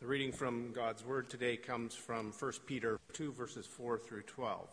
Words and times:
The 0.00 0.06
reading 0.06 0.30
from 0.30 0.70
God's 0.70 1.04
Word 1.04 1.28
today 1.28 1.56
comes 1.56 1.92
from 1.92 2.30
1 2.30 2.52
Peter 2.66 3.00
2, 3.14 3.32
verses 3.32 3.66
4 3.66 3.98
through 3.98 4.22
12. 4.22 4.68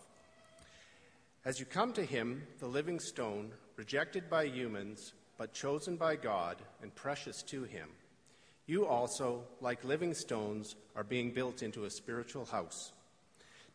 As 1.44 1.60
you 1.60 1.66
come 1.66 1.94
to 1.94 2.06
him, 2.06 2.44
the 2.60 2.68
living 2.68 3.00
stone, 3.00 3.52
rejected 3.76 4.30
by 4.30 4.44
humans, 4.44 5.14
but 5.40 5.52
chosen 5.52 5.96
by 5.96 6.16
God 6.16 6.58
and 6.84 6.94
precious 6.94 7.42
to 7.42 7.64
him, 7.64 7.90
you 8.68 8.86
also, 8.86 9.42
like 9.62 9.84
living 9.84 10.14
stones, 10.14 10.76
are 10.96 11.04
being 11.04 11.32
built 11.32 11.64
into 11.64 11.86
a 11.86 11.90
spiritual 11.90 12.46
house, 12.46 12.92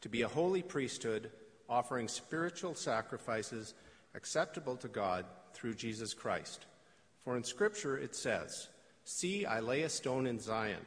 to 0.03 0.09
be 0.09 0.23
a 0.23 0.29
holy 0.29 0.62
priesthood, 0.62 1.32
offering 1.69 2.07
spiritual 2.07 2.77
sacrifices 2.77 3.75
acceptable 4.14 4.77
to 4.77 4.87
God 4.89 5.25
through 5.53 5.75
Jesus 5.75 6.14
Christ. 6.14 6.67
For 7.25 7.37
in 7.37 7.43
Scripture 7.43 7.98
it 7.98 8.14
says, 8.14 8.69
See, 9.03 9.46
I 9.46 9.59
lay 9.59 9.82
a 9.82 9.89
stone 9.89 10.29
in 10.29 10.39
Zion 10.39 10.87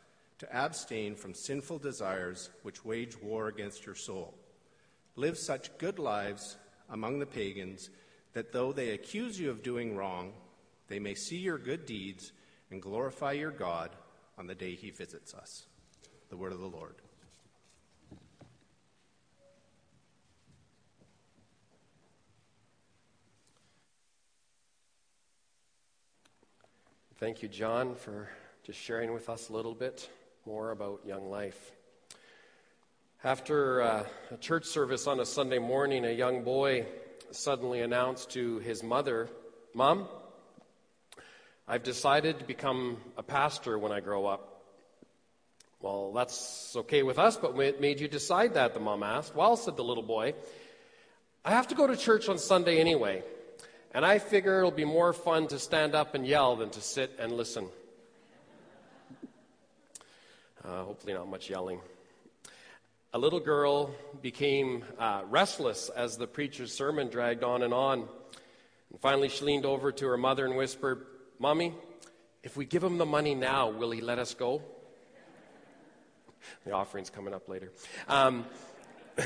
to 0.41 0.55
abstain 0.55 1.13
from 1.13 1.35
sinful 1.35 1.77
desires 1.77 2.49
which 2.63 2.83
wage 2.83 3.15
war 3.21 3.47
against 3.47 3.85
your 3.85 3.93
soul. 3.93 4.33
Live 5.15 5.37
such 5.37 5.77
good 5.77 5.99
lives 5.99 6.57
among 6.89 7.19
the 7.19 7.27
pagans 7.27 7.91
that 8.33 8.51
though 8.51 8.71
they 8.71 8.89
accuse 8.89 9.39
you 9.39 9.51
of 9.51 9.61
doing 9.61 9.95
wrong, 9.95 10.33
they 10.87 10.97
may 10.97 11.13
see 11.13 11.37
your 11.37 11.59
good 11.59 11.85
deeds 11.85 12.31
and 12.71 12.81
glorify 12.81 13.33
your 13.33 13.51
God 13.51 13.91
on 14.35 14.47
the 14.47 14.55
day 14.55 14.73
he 14.73 14.89
visits 14.89 15.35
us. 15.35 15.67
The 16.29 16.37
word 16.37 16.53
of 16.53 16.59
the 16.59 16.65
Lord. 16.65 16.95
Thank 27.19 27.43
you, 27.43 27.47
John, 27.47 27.93
for 27.93 28.27
just 28.63 28.79
sharing 28.79 29.13
with 29.13 29.29
us 29.29 29.49
a 29.49 29.53
little 29.53 29.75
bit 29.75 30.09
more 30.45 30.71
about 30.71 31.01
young 31.05 31.29
life. 31.29 31.71
After 33.23 33.81
uh, 33.83 34.03
a 34.31 34.37
church 34.37 34.65
service 34.65 35.05
on 35.05 35.19
a 35.19 35.25
Sunday 35.25 35.59
morning, 35.59 36.03
a 36.03 36.11
young 36.11 36.43
boy 36.43 36.87
suddenly 37.29 37.81
announced 37.81 38.31
to 38.31 38.57
his 38.59 38.81
mother, 38.81 39.29
Mom, 39.75 40.07
I've 41.67 41.83
decided 41.83 42.39
to 42.39 42.45
become 42.45 42.97
a 43.17 43.23
pastor 43.23 43.77
when 43.77 43.91
I 43.91 43.99
grow 43.99 44.25
up. 44.25 44.63
Well, 45.79 46.11
that's 46.11 46.75
okay 46.75 47.03
with 47.03 47.19
us, 47.19 47.37
but 47.37 47.53
what 47.55 47.79
made 47.79 47.99
you 47.99 48.07
decide 48.07 48.55
that? 48.55 48.73
The 48.73 48.79
mom 48.79 49.03
asked. 49.03 49.35
Well, 49.35 49.55
said 49.55 49.77
the 49.77 49.83
little 49.83 50.03
boy, 50.03 50.33
I 51.45 51.51
have 51.51 51.67
to 51.67 51.75
go 51.75 51.85
to 51.85 51.95
church 51.95 52.29
on 52.29 52.39
Sunday 52.39 52.79
anyway, 52.79 53.21
and 53.93 54.03
I 54.03 54.17
figure 54.17 54.57
it'll 54.57 54.71
be 54.71 54.85
more 54.85 55.13
fun 55.13 55.47
to 55.49 55.59
stand 55.59 55.93
up 55.93 56.15
and 56.15 56.25
yell 56.25 56.55
than 56.55 56.71
to 56.71 56.81
sit 56.81 57.11
and 57.19 57.31
listen. 57.31 57.67
Uh, 60.63 60.83
hopefully, 60.83 61.13
not 61.13 61.27
much 61.27 61.49
yelling. 61.49 61.79
A 63.13 63.17
little 63.17 63.39
girl 63.39 63.89
became 64.21 64.83
uh, 64.99 65.23
restless 65.27 65.89
as 65.89 66.17
the 66.17 66.27
preacher's 66.27 66.71
sermon 66.71 67.09
dragged 67.09 67.43
on 67.43 67.63
and 67.63 67.73
on. 67.73 68.07
And 68.91 68.99
finally, 68.99 69.27
she 69.29 69.43
leaned 69.43 69.65
over 69.65 69.91
to 69.91 70.05
her 70.07 70.17
mother 70.17 70.45
and 70.45 70.55
whispered, 70.55 71.05
Mommy, 71.39 71.73
if 72.43 72.55
we 72.55 72.65
give 72.65 72.83
him 72.83 72.99
the 72.99 73.07
money 73.07 73.33
now, 73.33 73.69
will 73.69 73.89
he 73.89 74.01
let 74.01 74.19
us 74.19 74.35
go? 74.35 74.61
the 76.65 76.73
offering's 76.73 77.09
coming 77.09 77.33
up 77.33 77.49
later. 77.49 77.71
Um, 78.07 78.45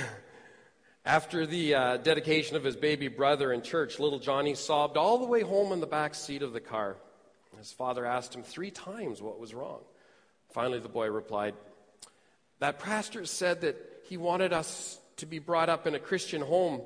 after 1.06 1.46
the 1.46 1.76
uh, 1.76 1.98
dedication 1.98 2.56
of 2.56 2.64
his 2.64 2.78
baby 2.78 3.10
brother 3.10 3.52
in 3.52 3.62
church, 3.62 4.00
little 4.00 4.20
Johnny 4.20 4.56
sobbed 4.56 4.96
all 4.96 5.18
the 5.18 5.28
way 5.28 5.42
home 5.42 5.74
in 5.74 5.82
the 5.82 5.88
back 5.88 6.16
seat 6.16 6.44
of 6.44 6.54
the 6.54 6.62
car. 6.62 6.96
His 7.58 7.74
father 7.74 8.06
asked 8.06 8.34
him 8.34 8.44
three 8.44 8.72
times 8.72 9.22
what 9.22 9.38
was 9.38 9.54
wrong. 9.54 9.82
Finally, 10.56 10.80
the 10.80 10.88
boy 10.88 11.10
replied, 11.12 11.54
That 12.60 12.80
pastor 12.80 13.26
said 13.26 13.60
that 13.60 13.76
he 14.08 14.16
wanted 14.16 14.54
us 14.54 14.98
to 15.18 15.26
be 15.26 15.38
brought 15.38 15.68
up 15.68 15.86
in 15.86 15.96
a 15.96 16.00
Christian 16.00 16.42
home, 16.42 16.80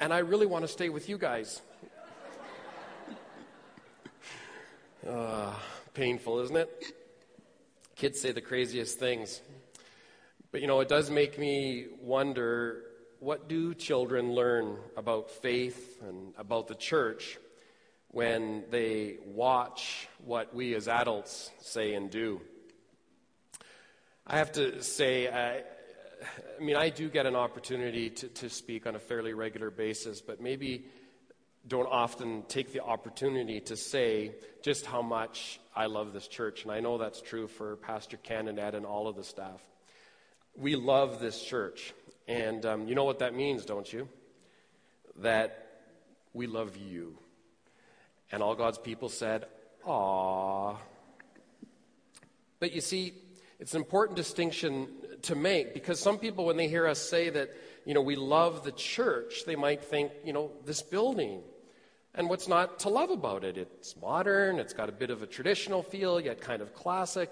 and 0.00 0.14
I 0.14 0.20
really 0.20 0.46
want 0.46 0.64
to 0.64 0.68
stay 0.68 0.88
with 0.88 1.06
you 1.06 1.18
guys. 1.18 1.60
uh, 5.06 5.52
painful, 5.92 6.38
isn't 6.38 6.56
it? 6.56 6.84
Kids 7.96 8.18
say 8.18 8.32
the 8.32 8.40
craziest 8.40 8.98
things. 8.98 9.42
But 10.50 10.62
you 10.62 10.66
know, 10.66 10.80
it 10.80 10.88
does 10.88 11.10
make 11.10 11.38
me 11.38 11.84
wonder 12.00 12.84
what 13.18 13.46
do 13.46 13.74
children 13.74 14.32
learn 14.32 14.78
about 14.96 15.30
faith 15.30 16.00
and 16.00 16.32
about 16.38 16.66
the 16.68 16.76
church 16.76 17.36
when 18.08 18.64
they 18.70 19.18
watch 19.26 20.08
what 20.24 20.54
we 20.54 20.74
as 20.74 20.88
adults 20.88 21.50
say 21.60 21.92
and 21.92 22.10
do? 22.10 22.40
I 24.32 24.36
have 24.36 24.52
to 24.52 24.80
say, 24.84 25.28
I, 25.28 25.64
mean, 26.62 26.76
I 26.76 26.90
do 26.90 27.08
get 27.08 27.26
an 27.26 27.34
opportunity 27.34 28.10
to, 28.10 28.28
to 28.28 28.48
speak 28.48 28.86
on 28.86 28.94
a 28.94 29.00
fairly 29.00 29.34
regular 29.34 29.72
basis, 29.72 30.20
but 30.20 30.40
maybe 30.40 30.84
don't 31.66 31.88
often 31.88 32.44
take 32.46 32.72
the 32.72 32.78
opportunity 32.78 33.58
to 33.62 33.76
say 33.76 34.36
just 34.62 34.86
how 34.86 35.02
much 35.02 35.58
I 35.74 35.86
love 35.86 36.12
this 36.12 36.28
church. 36.28 36.62
And 36.62 36.70
I 36.70 36.78
know 36.78 36.96
that's 36.96 37.20
true 37.20 37.48
for 37.48 37.74
Pastor 37.78 38.18
Ken 38.18 38.46
and 38.46 38.60
Ed 38.60 38.76
and 38.76 38.86
all 38.86 39.08
of 39.08 39.16
the 39.16 39.24
staff. 39.24 39.60
We 40.56 40.76
love 40.76 41.18
this 41.18 41.42
church. 41.42 41.92
And 42.28 42.64
um, 42.64 42.86
you 42.86 42.94
know 42.94 43.02
what 43.02 43.18
that 43.18 43.34
means, 43.34 43.64
don't 43.64 43.92
you? 43.92 44.08
That 45.16 45.66
we 46.34 46.46
love 46.46 46.76
you. 46.76 47.18
And 48.30 48.44
all 48.44 48.54
God's 48.54 48.78
people 48.78 49.08
said, 49.08 49.46
Aww. 49.84 50.76
But 52.60 52.72
you 52.72 52.80
see, 52.80 53.14
it's 53.60 53.74
an 53.74 53.80
important 53.80 54.16
distinction 54.16 54.88
to 55.22 55.34
make 55.34 55.74
because 55.74 56.00
some 56.00 56.18
people, 56.18 56.46
when 56.46 56.56
they 56.56 56.66
hear 56.66 56.86
us 56.86 56.98
say 56.98 57.28
that, 57.28 57.50
you 57.84 57.92
know, 57.92 58.00
we 58.00 58.16
love 58.16 58.64
the 58.64 58.72
church, 58.72 59.44
they 59.44 59.56
might 59.56 59.84
think, 59.84 60.12
you 60.24 60.32
know, 60.32 60.50
this 60.64 60.80
building. 60.80 61.42
And 62.14 62.28
what's 62.28 62.48
not 62.48 62.80
to 62.80 62.88
love 62.88 63.10
about 63.10 63.44
it? 63.44 63.56
It's 63.58 63.94
modern, 64.00 64.58
it's 64.58 64.72
got 64.72 64.88
a 64.88 64.92
bit 64.92 65.10
of 65.10 65.22
a 65.22 65.26
traditional 65.26 65.82
feel, 65.82 66.18
yet 66.18 66.40
kind 66.40 66.62
of 66.62 66.74
classic. 66.74 67.30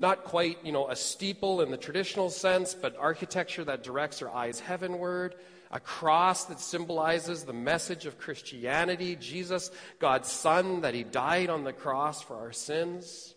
Not 0.00 0.24
quite, 0.24 0.64
you 0.64 0.72
know, 0.72 0.88
a 0.88 0.96
steeple 0.96 1.60
in 1.60 1.70
the 1.70 1.76
traditional 1.76 2.28
sense, 2.28 2.74
but 2.74 2.96
architecture 2.98 3.64
that 3.64 3.82
directs 3.82 4.20
our 4.20 4.30
eyes 4.30 4.60
heavenward. 4.60 5.36
A 5.70 5.80
cross 5.80 6.46
that 6.46 6.60
symbolizes 6.60 7.44
the 7.44 7.52
message 7.52 8.06
of 8.06 8.18
Christianity, 8.18 9.16
Jesus, 9.16 9.70
God's 9.98 10.30
Son, 10.30 10.80
that 10.80 10.94
He 10.94 11.04
died 11.04 11.50
on 11.50 11.64
the 11.64 11.72
cross 11.72 12.20
for 12.22 12.36
our 12.36 12.52
sins. 12.52 13.34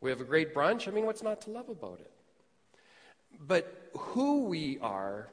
We 0.00 0.10
have 0.10 0.20
a 0.20 0.24
great 0.24 0.54
brunch. 0.54 0.86
I 0.86 0.90
mean, 0.90 1.06
what's 1.06 1.22
not 1.22 1.40
to 1.42 1.50
love 1.50 1.68
about 1.68 2.00
it? 2.00 2.10
But 3.40 3.90
who 3.96 4.44
we 4.44 4.78
are 4.80 5.28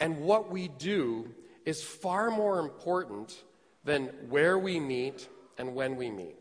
and 0.00 0.20
what 0.20 0.50
we 0.50 0.68
do 0.68 1.28
is 1.64 1.82
far 1.82 2.30
more 2.30 2.60
important 2.60 3.44
than 3.84 4.06
where 4.28 4.58
we 4.58 4.80
meet 4.80 5.28
and 5.58 5.74
when 5.74 5.96
we 5.96 6.10
meet. 6.10 6.36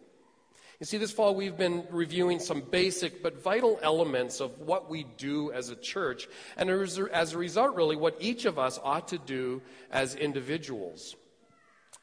You 0.79 0.85
see, 0.85 0.97
this 0.97 1.11
fall 1.11 1.33
we've 1.33 1.57
been 1.57 1.85
reviewing 1.89 2.39
some 2.39 2.61
basic 2.61 3.23
but 3.23 3.41
vital 3.41 3.79
elements 3.81 4.39
of 4.39 4.59
what 4.59 4.89
we 4.89 5.05
do 5.17 5.51
as 5.51 5.69
a 5.69 5.75
church, 5.75 6.27
and 6.55 6.69
as 6.69 7.33
a 7.33 7.37
result, 7.37 7.75
really, 7.75 7.95
what 7.95 8.15
each 8.19 8.45
of 8.45 8.59
us 8.59 8.79
ought 8.83 9.07
to 9.07 9.17
do 9.17 9.63
as 9.91 10.13
individuals. 10.13 11.15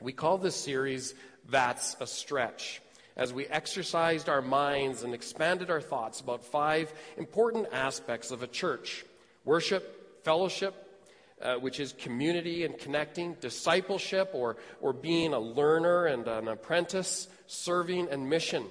We 0.00 0.12
call 0.12 0.38
this 0.38 0.56
series 0.56 1.14
That's 1.48 1.96
a 2.00 2.06
Stretch 2.06 2.82
as 3.16 3.32
we 3.32 3.46
exercised 3.46 4.28
our 4.28 4.42
minds 4.42 5.02
and 5.02 5.14
expanded 5.14 5.70
our 5.70 5.80
thoughts 5.80 6.20
about 6.20 6.44
five 6.44 6.92
important 7.16 7.68
aspects 7.72 8.30
of 8.30 8.42
a 8.42 8.46
church 8.46 9.04
worship, 9.44 10.24
fellowship, 10.24 10.74
uh, 11.42 11.56
which 11.56 11.80
is 11.80 11.92
community 11.92 12.64
and 12.64 12.78
connecting, 12.78 13.34
discipleship, 13.40 14.30
or, 14.32 14.56
or 14.80 14.92
being 14.92 15.34
a 15.34 15.38
learner 15.38 16.06
and 16.06 16.26
an 16.26 16.48
apprentice, 16.48 17.28
serving 17.46 18.08
and 18.08 18.28
mission. 18.28 18.64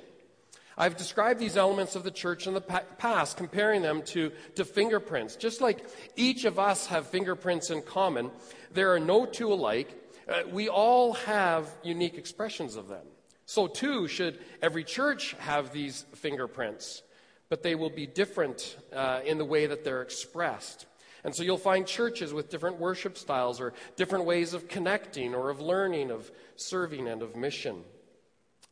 I've 0.75 0.98
described 0.98 1.40
these 1.40 1.56
elements 1.56 1.95
of 1.95 2.04
the 2.04 2.12
church 2.12 2.48
in 2.48 2.56
the 2.56 2.62
past, 2.62 3.38
comparing 3.38 3.84
them 3.84 4.01
to, 4.04 4.31
to 4.56 4.66
fingerprints. 4.66 5.36
Just 5.36 5.62
like 5.62 5.86
each 6.16 6.45
of 6.45 6.57
us 6.57 6.88
have 6.88 7.06
fingerprints 7.07 7.69
in 7.69 7.84
common, 7.84 8.31
there 8.74 8.92
are 8.94 9.00
no 9.00 9.28
two 9.28 9.54
alike. 9.54 9.94
Uh, 10.28 10.42
we 10.51 10.69
all 10.69 11.13
have 11.13 11.69
unique 11.84 12.18
expressions 12.18 12.75
of 12.75 12.88
them. 12.88 13.06
So, 13.45 13.68
too, 13.68 14.07
should 14.07 14.40
every 14.62 14.84
church 14.84 15.36
have 15.40 15.74
these 15.74 16.06
fingerprints, 16.16 17.04
but 17.50 17.63
they 17.63 17.75
will 17.75 17.90
be 17.90 18.07
different 18.07 18.78
uh, 18.94 19.19
in 19.25 19.38
the 19.38 19.45
way 19.45 19.66
that 19.66 19.84
they're 19.84 20.01
expressed. 20.01 20.86
And 21.24 21.34
so 21.34 21.44
you'll 21.44 21.57
find 21.57 21.88
churches 21.88 22.34
with 22.34 22.50
different 22.50 22.80
worship 22.80 23.18
styles 23.18 23.62
or 23.62 23.74
different 23.95 24.25
ways 24.25 24.54
of 24.54 24.68
connecting 24.68 25.34
or 25.34 25.50
of 25.50 25.62
learning, 25.62 26.12
of 26.12 26.30
serving, 26.57 27.07
and 27.07 27.22
of 27.22 27.36
mission. 27.36 27.84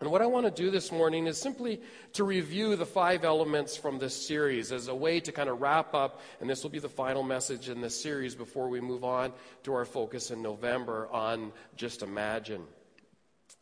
And 0.02 0.10
what 0.10 0.24
I 0.24 0.26
want 0.26 0.48
to 0.48 0.52
do 0.52 0.72
this 0.72 0.92
morning 0.92 1.28
is 1.28 1.40
simply 1.40 1.80
to 2.14 2.24
review 2.24 2.76
the 2.76 2.88
five 2.88 3.24
elements 3.24 3.78
from 3.78 4.00
this 4.00 4.28
series 4.28 4.72
as 4.72 4.88
a 4.88 4.96
way 4.96 5.20
to 5.20 5.32
kind 5.32 5.48
of 5.48 5.62
wrap 5.62 5.94
up, 5.94 6.22
and 6.42 6.50
this 6.50 6.64
will 6.64 6.72
be 6.72 6.80
the 6.80 6.90
final 6.90 7.22
message 7.22 7.70
in 7.70 7.82
this 7.82 8.02
series 8.02 8.34
before 8.34 8.68
we 8.68 8.82
move 8.82 9.04
on 9.04 9.32
to 9.64 9.76
our 9.76 9.86
focus 9.86 10.32
in 10.32 10.42
November 10.42 11.08
on 11.12 11.52
Just 11.78 12.02
Imagine. 12.02 12.64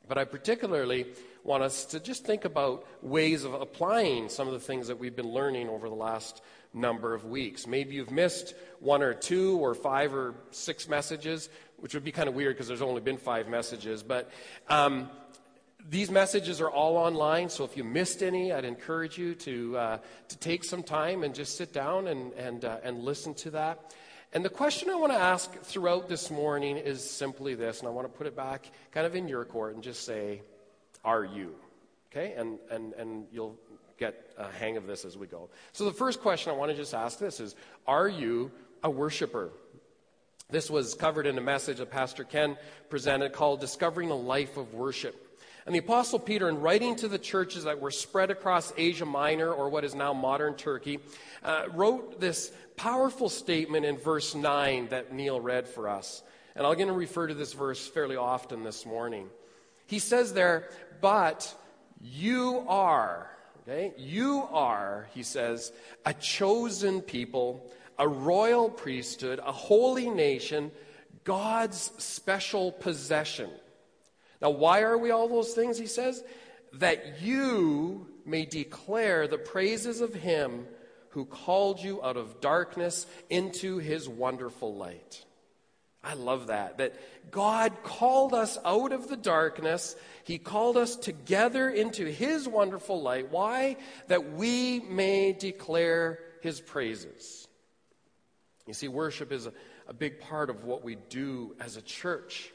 But 0.09 0.17
I 0.17 0.25
particularly 0.25 1.05
want 1.43 1.61
us 1.61 1.85
to 1.85 1.99
just 1.99 2.25
think 2.25 2.43
about 2.43 2.85
ways 3.03 3.43
of 3.43 3.53
applying 3.53 4.27
some 4.27 4.47
of 4.47 4.53
the 4.53 4.59
things 4.59 4.87
that 4.87 4.97
we've 4.97 5.15
been 5.15 5.31
learning 5.31 5.69
over 5.69 5.87
the 5.87 5.95
last 5.95 6.41
number 6.73 7.13
of 7.13 7.25
weeks. 7.25 7.67
Maybe 7.67 7.93
you've 7.93 8.09
missed 8.09 8.55
one 8.79 9.03
or 9.03 9.13
two 9.13 9.59
or 9.59 9.75
five 9.75 10.15
or 10.15 10.33
six 10.49 10.89
messages, 10.89 11.49
which 11.77 11.93
would 11.93 12.03
be 12.03 12.11
kind 12.11 12.27
of 12.27 12.33
weird 12.33 12.55
because 12.55 12.67
there's 12.67 12.81
only 12.81 13.01
been 13.01 13.17
five 13.17 13.47
messages. 13.47 14.01
But 14.01 14.31
um, 14.67 15.11
these 15.87 16.09
messages 16.09 16.59
are 16.59 16.71
all 16.71 16.97
online, 16.97 17.49
so 17.49 17.63
if 17.63 17.77
you 17.77 17.83
missed 17.83 18.23
any, 18.23 18.51
I'd 18.51 18.65
encourage 18.65 19.15
you 19.15 19.35
to, 19.35 19.77
uh, 19.77 19.97
to 20.27 20.37
take 20.39 20.63
some 20.63 20.81
time 20.81 21.23
and 21.23 21.35
just 21.35 21.55
sit 21.55 21.71
down 21.71 22.07
and, 22.07 22.33
and, 22.33 22.65
uh, 22.65 22.77
and 22.83 23.03
listen 23.03 23.35
to 23.35 23.51
that. 23.51 23.93
And 24.31 24.45
the 24.45 24.49
question 24.49 24.89
I 24.91 24.95
want 24.95 25.11
to 25.11 25.17
ask 25.17 25.51
throughout 25.61 26.07
this 26.07 26.29
morning 26.29 26.77
is 26.77 27.03
simply 27.03 27.55
this, 27.55 27.79
and 27.79 27.87
I 27.87 27.91
want 27.91 28.11
to 28.11 28.15
put 28.15 28.27
it 28.27 28.35
back 28.35 28.69
kind 28.91 29.07
of 29.07 29.15
in 29.15 29.27
your 29.27 29.43
court 29.43 29.73
and 29.73 29.83
just 29.83 30.05
say, 30.05 30.41
Are 31.03 31.25
you? 31.25 31.55
Okay? 32.11 32.33
And, 32.33 32.59
and, 32.69 32.93
and 32.93 33.25
you'll 33.31 33.57
get 33.97 34.31
a 34.37 34.51
hang 34.51 34.77
of 34.77 34.85
this 34.85 35.03
as 35.03 35.17
we 35.17 35.25
go. 35.25 35.49
So 35.73 35.85
the 35.85 35.93
first 35.93 36.21
question 36.21 36.51
I 36.51 36.55
want 36.55 36.71
to 36.71 36.77
just 36.77 36.93
ask 36.93 37.17
this 37.17 37.39
is 37.39 37.55
Are 37.87 38.07
you 38.07 38.51
a 38.83 38.89
worshiper? 38.89 39.49
This 40.51 40.69
was 40.69 40.93
covered 40.93 41.25
in 41.25 41.37
a 41.37 41.41
message 41.41 41.77
that 41.77 41.91
Pastor 41.91 42.23
Ken 42.23 42.57
presented 42.89 43.33
called 43.33 43.61
Discovering 43.61 44.11
a 44.11 44.15
Life 44.15 44.57
of 44.57 44.73
Worship. 44.73 45.28
And 45.69 45.75
the 45.75 45.81
Apostle 45.81 46.17
Peter, 46.17 46.49
in 46.49 46.61
writing 46.61 46.95
to 46.95 47.07
the 47.07 47.19
churches 47.19 47.65
that 47.65 47.79
were 47.79 47.91
spread 47.91 48.31
across 48.31 48.73
Asia 48.75 49.05
Minor, 49.05 49.53
or 49.53 49.69
what 49.69 49.85
is 49.85 49.93
now 49.93 50.13
modern 50.13 50.55
Turkey, 50.55 50.97
uh, 51.43 51.65
wrote 51.75 52.19
this 52.19 52.51
powerful 52.75 53.29
statement 53.29 53.85
in 53.85 53.95
verse 53.95 54.33
9 54.33 54.87
that 54.87 55.13
Neil 55.13 55.39
read 55.39 55.67
for 55.67 55.87
us. 55.87 56.23
And 56.55 56.65
I'm 56.65 56.73
going 56.73 56.87
to 56.87 56.93
refer 56.93 57.27
to 57.27 57.35
this 57.35 57.53
verse 57.53 57.87
fairly 57.87 58.15
often 58.15 58.63
this 58.63 58.83
morning. 58.83 59.29
He 59.85 59.99
says 59.99 60.33
there, 60.33 60.71
But 61.01 61.55
you 62.01 62.65
are, 62.67 63.29
okay, 63.61 63.93
you 63.95 64.47
are, 64.49 65.07
he 65.13 65.21
says, 65.21 65.71
a 66.03 66.15
chosen 66.15 66.99
people, 66.99 67.71
a 67.99 68.07
royal 68.07 68.71
priesthood, 68.71 69.39
a 69.45 69.51
holy 69.51 70.09
nation, 70.09 70.71
God's 71.25 71.91
special 71.99 72.71
possession 72.71 73.51
now, 74.41 74.51
why 74.51 74.81
are 74.81 74.97
we 74.97 75.11
all 75.11 75.27
those 75.27 75.53
things? 75.53 75.77
He 75.77 75.87
says, 75.87 76.23
that 76.73 77.21
you 77.21 78.07
may 78.25 78.45
declare 78.45 79.27
the 79.27 79.37
praises 79.37 80.01
of 80.01 80.13
him 80.13 80.65
who 81.09 81.25
called 81.25 81.81
you 81.81 82.03
out 82.03 82.17
of 82.17 82.39
darkness 82.39 83.07
into 83.29 83.79
his 83.79 84.07
wonderful 84.07 84.75
light. 84.75 85.25
I 86.03 86.13
love 86.13 86.47
that. 86.47 86.77
That 86.77 86.95
God 87.31 87.83
called 87.83 88.33
us 88.33 88.57
out 88.63 88.93
of 88.93 89.09
the 89.09 89.17
darkness. 89.17 89.95
He 90.23 90.37
called 90.37 90.77
us 90.77 90.95
together 90.95 91.69
into 91.69 92.05
His 92.05 92.47
wonderful 92.47 93.01
light. 93.01 93.31
Why? 93.31 93.75
That 94.07 94.33
we 94.33 94.79
may 94.79 95.33
declare 95.33 96.19
His 96.41 96.61
praises. 96.61 97.47
You 98.65 98.73
see, 98.73 98.87
worship 98.87 99.33
is 99.33 99.45
a, 99.45 99.53
a 99.87 99.93
big 99.93 100.21
part 100.21 100.49
of 100.49 100.63
what 100.63 100.85
we 100.85 100.95
do 101.09 101.55
as 101.59 101.75
a 101.75 101.81
church. 101.81 102.49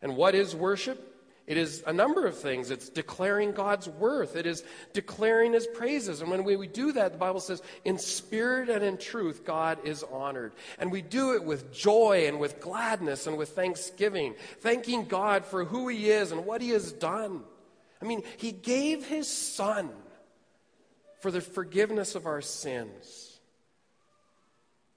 And 0.00 0.16
what 0.16 0.36
is 0.36 0.54
worship? 0.54 1.15
It 1.46 1.56
is 1.56 1.84
a 1.86 1.92
number 1.92 2.26
of 2.26 2.36
things. 2.36 2.72
It's 2.72 2.88
declaring 2.88 3.52
God's 3.52 3.88
worth. 3.88 4.34
It 4.34 4.46
is 4.46 4.64
declaring 4.92 5.52
His 5.52 5.66
praises. 5.66 6.20
And 6.20 6.28
when 6.28 6.42
we, 6.42 6.56
we 6.56 6.66
do 6.66 6.90
that, 6.92 7.12
the 7.12 7.18
Bible 7.18 7.38
says, 7.38 7.62
in 7.84 7.98
spirit 7.98 8.68
and 8.68 8.82
in 8.82 8.98
truth, 8.98 9.44
God 9.44 9.78
is 9.84 10.02
honored. 10.02 10.52
And 10.78 10.90
we 10.90 11.02
do 11.02 11.34
it 11.34 11.44
with 11.44 11.72
joy 11.72 12.26
and 12.26 12.40
with 12.40 12.60
gladness 12.60 13.28
and 13.28 13.38
with 13.38 13.50
thanksgiving, 13.50 14.34
thanking 14.58 15.04
God 15.04 15.44
for 15.44 15.64
who 15.64 15.86
He 15.86 16.10
is 16.10 16.32
and 16.32 16.46
what 16.46 16.60
He 16.60 16.70
has 16.70 16.90
done. 16.90 17.42
I 18.02 18.06
mean, 18.06 18.24
He 18.38 18.50
gave 18.50 19.06
His 19.06 19.28
Son 19.28 19.90
for 21.20 21.30
the 21.30 21.40
forgiveness 21.40 22.16
of 22.16 22.26
our 22.26 22.40
sins. 22.40 23.38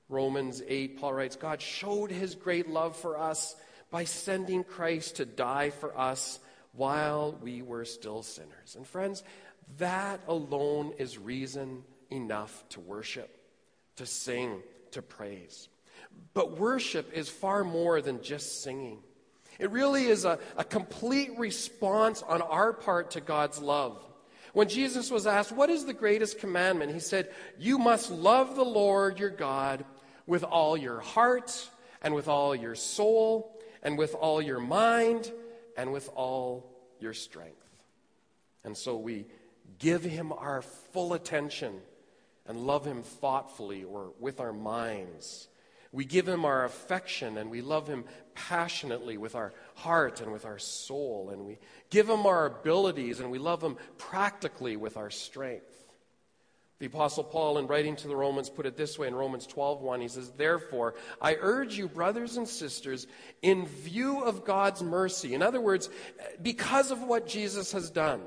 Romans 0.09 0.63
8, 0.67 0.99
Paul 0.99 1.13
writes, 1.13 1.35
God 1.35 1.61
showed 1.61 2.09
His 2.09 2.33
great 2.33 2.67
love 2.67 2.95
for 2.95 3.19
us 3.19 3.55
by 3.91 4.03
sending 4.03 4.63
Christ 4.63 5.17
to 5.17 5.25
die 5.25 5.71
for 5.71 5.97
us 5.97 6.39
while 6.73 7.37
we 7.41 7.61
were 7.61 7.85
still 7.85 8.23
sinners. 8.23 8.75
And 8.75 8.85
friends, 8.85 9.23
that 9.77 10.21
alone 10.27 10.93
is 10.97 11.17
reason 11.17 11.83
enough 12.09 12.63
to 12.69 12.79
worship, 12.79 13.35
to 13.97 14.05
sing, 14.05 14.61
to 14.91 15.01
praise. 15.01 15.69
But 16.33 16.57
worship 16.57 17.11
is 17.13 17.29
far 17.29 17.63
more 17.63 18.01
than 18.01 18.21
just 18.21 18.63
singing. 18.63 18.99
It 19.59 19.71
really 19.71 20.05
is 20.05 20.25
a, 20.25 20.39
a 20.57 20.63
complete 20.63 21.37
response 21.37 22.23
on 22.23 22.41
our 22.41 22.73
part 22.73 23.11
to 23.11 23.21
God's 23.21 23.59
love. 23.59 24.01
When 24.53 24.69
Jesus 24.69 25.11
was 25.11 25.27
asked, 25.27 25.51
What 25.51 25.69
is 25.69 25.85
the 25.85 25.93
greatest 25.93 26.39
commandment? 26.39 26.93
He 26.93 26.99
said, 26.99 27.29
You 27.59 27.77
must 27.77 28.09
love 28.09 28.55
the 28.55 28.63
Lord 28.63 29.19
your 29.19 29.29
God 29.29 29.85
with 30.25 30.43
all 30.43 30.77
your 30.77 31.01
heart 31.01 31.69
and 32.01 32.15
with 32.15 32.27
all 32.27 32.55
your 32.55 32.75
soul 32.75 33.58
and 33.83 33.97
with 33.97 34.15
all 34.15 34.41
your 34.41 34.59
mind 34.59 35.31
and 35.77 35.91
with 35.91 36.09
all 36.15 36.69
your 36.99 37.13
strength. 37.13 37.55
And 38.63 38.75
so 38.75 38.97
we 38.97 39.25
give 39.77 40.03
him 40.03 40.31
our 40.33 40.61
full 40.61 41.13
attention 41.13 41.79
and 42.45 42.65
love 42.65 42.85
him 42.85 43.03
thoughtfully 43.03 43.83
or 43.83 44.11
with 44.19 44.39
our 44.39 44.53
minds. 44.53 45.47
We 45.91 46.05
give 46.05 46.27
him 46.27 46.45
our 46.45 46.65
affection 46.65 47.37
and 47.37 47.49
we 47.49 47.61
love 47.61 47.87
him 47.87 48.05
passionately 48.35 49.17
with 49.17 49.35
our 49.35 49.53
heart 49.75 50.21
and 50.21 50.31
with 50.31 50.45
our 50.45 50.59
soul. 50.59 51.29
And 51.31 51.45
we 51.45 51.57
give 51.89 52.09
him 52.09 52.25
our 52.25 52.45
abilities 52.45 53.19
and 53.19 53.31
we 53.31 53.39
love 53.39 53.63
him 53.63 53.77
practically 53.97 54.77
with 54.77 54.97
our 54.97 55.09
strength. 55.09 55.68
The 56.79 56.85
Apostle 56.85 57.25
Paul, 57.25 57.57
in 57.57 57.67
writing 57.67 57.97
to 57.97 58.07
the 58.07 58.15
Romans, 58.15 58.49
put 58.49 58.65
it 58.65 58.77
this 58.77 58.97
way 58.97 59.07
in 59.07 59.15
Romans 59.15 59.45
12 59.45 59.81
1. 59.81 59.99
He 59.99 60.07
says, 60.07 60.31
Therefore, 60.31 60.95
I 61.21 61.35
urge 61.39 61.77
you, 61.77 61.89
brothers 61.89 62.37
and 62.37 62.47
sisters, 62.47 63.05
in 63.41 63.65
view 63.65 64.23
of 64.23 64.45
God's 64.45 64.81
mercy, 64.81 65.33
in 65.33 65.41
other 65.41 65.59
words, 65.59 65.89
because 66.41 66.91
of 66.91 67.03
what 67.03 67.27
Jesus 67.27 67.73
has 67.73 67.89
done, 67.89 68.21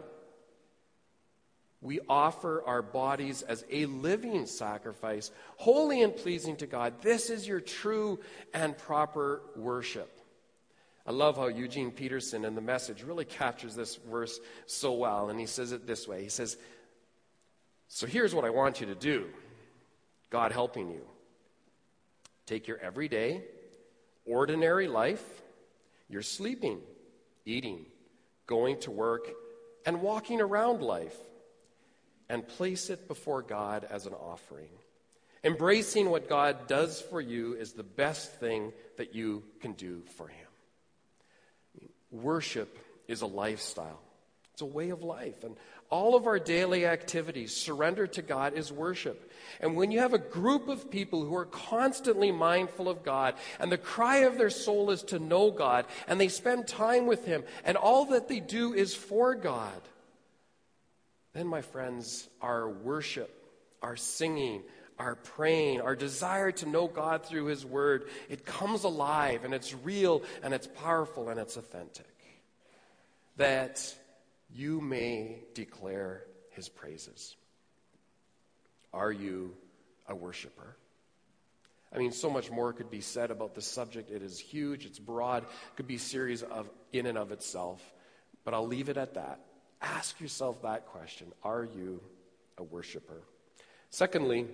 we 1.80 1.98
offer 2.08 2.62
our 2.66 2.82
bodies 2.82 3.40
as 3.40 3.64
a 3.70 3.86
living 3.86 4.44
sacrifice, 4.44 5.30
holy 5.56 6.02
and 6.02 6.14
pleasing 6.14 6.56
to 6.56 6.66
God. 6.66 7.00
This 7.00 7.30
is 7.30 7.48
your 7.48 7.60
true 7.60 8.20
and 8.52 8.76
proper 8.76 9.42
worship. 9.56 10.10
I 11.06 11.10
love 11.10 11.36
how 11.36 11.48
Eugene 11.48 11.90
Peterson 11.90 12.44
in 12.44 12.54
the 12.54 12.60
message 12.60 13.02
really 13.02 13.24
captures 13.24 13.74
this 13.74 13.96
verse 13.96 14.38
so 14.66 14.92
well, 14.92 15.30
and 15.30 15.40
he 15.40 15.46
says 15.46 15.72
it 15.72 15.86
this 15.86 16.06
way 16.06 16.22
He 16.22 16.28
says, 16.28 16.58
so 17.94 18.06
here's 18.06 18.34
what 18.34 18.46
I 18.46 18.48
want 18.48 18.80
you 18.80 18.86
to 18.86 18.94
do 18.94 19.26
God 20.30 20.50
helping 20.50 20.88
you. 20.88 21.02
Take 22.46 22.66
your 22.66 22.78
everyday, 22.78 23.42
ordinary 24.24 24.88
life, 24.88 25.22
you're 26.08 26.22
sleeping, 26.22 26.80
eating, 27.44 27.84
going 28.46 28.80
to 28.80 28.90
work, 28.90 29.28
and 29.84 30.00
walking 30.00 30.40
around 30.40 30.80
life, 30.80 31.16
and 32.30 32.48
place 32.48 32.88
it 32.88 33.08
before 33.08 33.42
God 33.42 33.86
as 33.88 34.06
an 34.06 34.14
offering. 34.14 34.70
Embracing 35.44 36.08
what 36.08 36.30
God 36.30 36.68
does 36.68 36.98
for 36.98 37.20
you 37.20 37.52
is 37.52 37.74
the 37.74 37.82
best 37.82 38.40
thing 38.40 38.72
that 38.96 39.14
you 39.14 39.44
can 39.60 39.72
do 39.72 40.02
for 40.16 40.28
Him. 40.28 41.90
Worship 42.10 42.74
is 43.06 43.20
a 43.20 43.26
lifestyle. 43.26 44.00
It's 44.54 44.62
a 44.62 44.66
way 44.66 44.90
of 44.90 45.02
life. 45.02 45.44
And 45.44 45.56
all 45.92 46.16
of 46.16 46.26
our 46.26 46.38
daily 46.38 46.86
activities 46.86 47.54
surrendered 47.54 48.14
to 48.14 48.22
God 48.22 48.54
is 48.54 48.72
worship. 48.72 49.30
And 49.60 49.76
when 49.76 49.90
you 49.90 49.98
have 49.98 50.14
a 50.14 50.18
group 50.18 50.68
of 50.68 50.90
people 50.90 51.22
who 51.22 51.36
are 51.36 51.44
constantly 51.44 52.32
mindful 52.32 52.88
of 52.88 53.04
God, 53.04 53.34
and 53.60 53.70
the 53.70 53.76
cry 53.76 54.18
of 54.20 54.38
their 54.38 54.48
soul 54.48 54.90
is 54.90 55.02
to 55.04 55.18
know 55.18 55.50
God, 55.50 55.84
and 56.08 56.18
they 56.18 56.28
spend 56.28 56.66
time 56.66 57.06
with 57.06 57.26
Him, 57.26 57.44
and 57.62 57.76
all 57.76 58.06
that 58.06 58.26
they 58.26 58.40
do 58.40 58.72
is 58.72 58.94
for 58.94 59.34
God, 59.34 59.80
then, 61.34 61.46
my 61.46 61.60
friends, 61.60 62.28
our 62.40 62.68
worship, 62.70 63.30
our 63.82 63.96
singing, 63.96 64.62
our 64.98 65.16
praying, 65.16 65.82
our 65.82 65.96
desire 65.96 66.52
to 66.52 66.66
know 66.66 66.88
God 66.88 67.26
through 67.26 67.46
His 67.46 67.66
Word, 67.66 68.08
it 68.30 68.46
comes 68.46 68.84
alive 68.84 69.44
and 69.44 69.52
it's 69.52 69.74
real 69.74 70.22
and 70.42 70.54
it's 70.54 70.66
powerful 70.66 71.28
and 71.28 71.38
it's 71.38 71.56
authentic. 71.56 72.06
That 73.36 73.94
you 74.54 74.80
may 74.80 75.38
declare 75.54 76.24
His 76.50 76.68
praises. 76.68 77.36
Are 78.92 79.12
you 79.12 79.54
a 80.08 80.14
worshiper? 80.14 80.76
I 81.94 81.98
mean, 81.98 82.12
so 82.12 82.30
much 82.30 82.50
more 82.50 82.72
could 82.72 82.90
be 82.90 83.00
said 83.00 83.30
about 83.30 83.54
the 83.54 83.62
subject. 83.62 84.10
It 84.10 84.22
is 84.22 84.38
huge, 84.38 84.86
it's 84.86 84.98
broad, 84.98 85.42
it 85.42 85.76
could 85.76 85.86
be 85.86 85.96
a 85.96 86.00
series 86.00 86.42
of 86.42 86.68
in 86.92 87.06
and 87.06 87.18
of 87.18 87.32
itself. 87.32 87.82
But 88.44 88.54
I'll 88.54 88.66
leave 88.66 88.88
it 88.88 88.96
at 88.96 89.14
that. 89.14 89.40
Ask 89.80 90.20
yourself 90.20 90.62
that 90.62 90.86
question 90.86 91.32
Are 91.42 91.64
you 91.64 92.00
a 92.58 92.62
worshiper? 92.62 93.22
Secondly, 93.90 94.46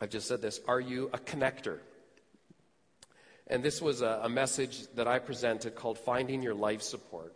I've 0.00 0.10
just 0.10 0.28
said 0.28 0.40
this 0.40 0.60
Are 0.66 0.80
you 0.80 1.10
a 1.12 1.18
connector? 1.18 1.78
And 3.48 3.62
this 3.62 3.80
was 3.80 4.02
a, 4.02 4.20
a 4.24 4.28
message 4.28 4.86
that 4.94 5.06
I 5.06 5.18
presented 5.20 5.76
called 5.76 5.98
Finding 5.98 6.42
Your 6.42 6.54
Life 6.54 6.82
Support. 6.82 7.32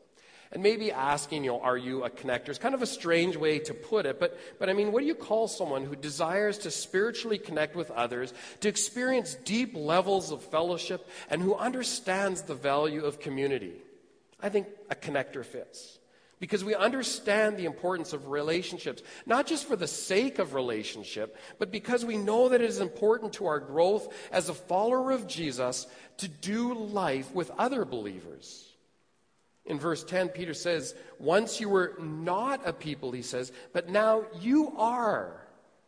And 0.52 0.64
maybe 0.64 0.90
asking, 0.90 1.44
you 1.44 1.52
know, 1.52 1.60
are 1.60 1.76
you 1.76 2.02
a 2.02 2.10
connector? 2.10 2.48
It's 2.48 2.58
kind 2.58 2.74
of 2.74 2.82
a 2.82 2.86
strange 2.86 3.36
way 3.36 3.60
to 3.60 3.72
put 3.72 4.04
it, 4.04 4.18
but, 4.18 4.36
but 4.58 4.68
I 4.68 4.72
mean, 4.72 4.90
what 4.90 5.00
do 5.00 5.06
you 5.06 5.14
call 5.14 5.46
someone 5.46 5.84
who 5.84 5.94
desires 5.94 6.58
to 6.58 6.72
spiritually 6.72 7.38
connect 7.38 7.76
with 7.76 7.90
others, 7.92 8.34
to 8.60 8.68
experience 8.68 9.36
deep 9.44 9.76
levels 9.76 10.32
of 10.32 10.42
fellowship, 10.42 11.08
and 11.28 11.40
who 11.40 11.54
understands 11.54 12.42
the 12.42 12.56
value 12.56 13.04
of 13.04 13.20
community? 13.20 13.74
I 14.40 14.48
think 14.48 14.66
a 14.90 14.96
connector 14.96 15.44
fits 15.44 15.98
because 16.40 16.64
we 16.64 16.74
understand 16.74 17.56
the 17.56 17.66
importance 17.66 18.12
of 18.12 18.28
relationships, 18.28 19.02
not 19.26 19.46
just 19.46 19.68
for 19.68 19.76
the 19.76 19.86
sake 19.86 20.38
of 20.38 20.54
relationship, 20.54 21.36
but 21.58 21.70
because 21.70 22.04
we 22.04 22.16
know 22.16 22.48
that 22.48 22.62
it 22.62 22.68
is 22.68 22.80
important 22.80 23.34
to 23.34 23.46
our 23.46 23.60
growth 23.60 24.12
as 24.32 24.48
a 24.48 24.54
follower 24.54 25.12
of 25.12 25.28
Jesus 25.28 25.86
to 26.16 26.26
do 26.26 26.74
life 26.74 27.32
with 27.34 27.52
other 27.58 27.84
believers. 27.84 28.69
In 29.66 29.78
verse 29.78 30.02
10, 30.04 30.30
Peter 30.30 30.54
says, 30.54 30.94
Once 31.18 31.60
you 31.60 31.68
were 31.68 31.94
not 32.00 32.66
a 32.66 32.72
people, 32.72 33.12
he 33.12 33.22
says, 33.22 33.52
but 33.72 33.88
now 33.88 34.24
you 34.40 34.72
are 34.76 35.40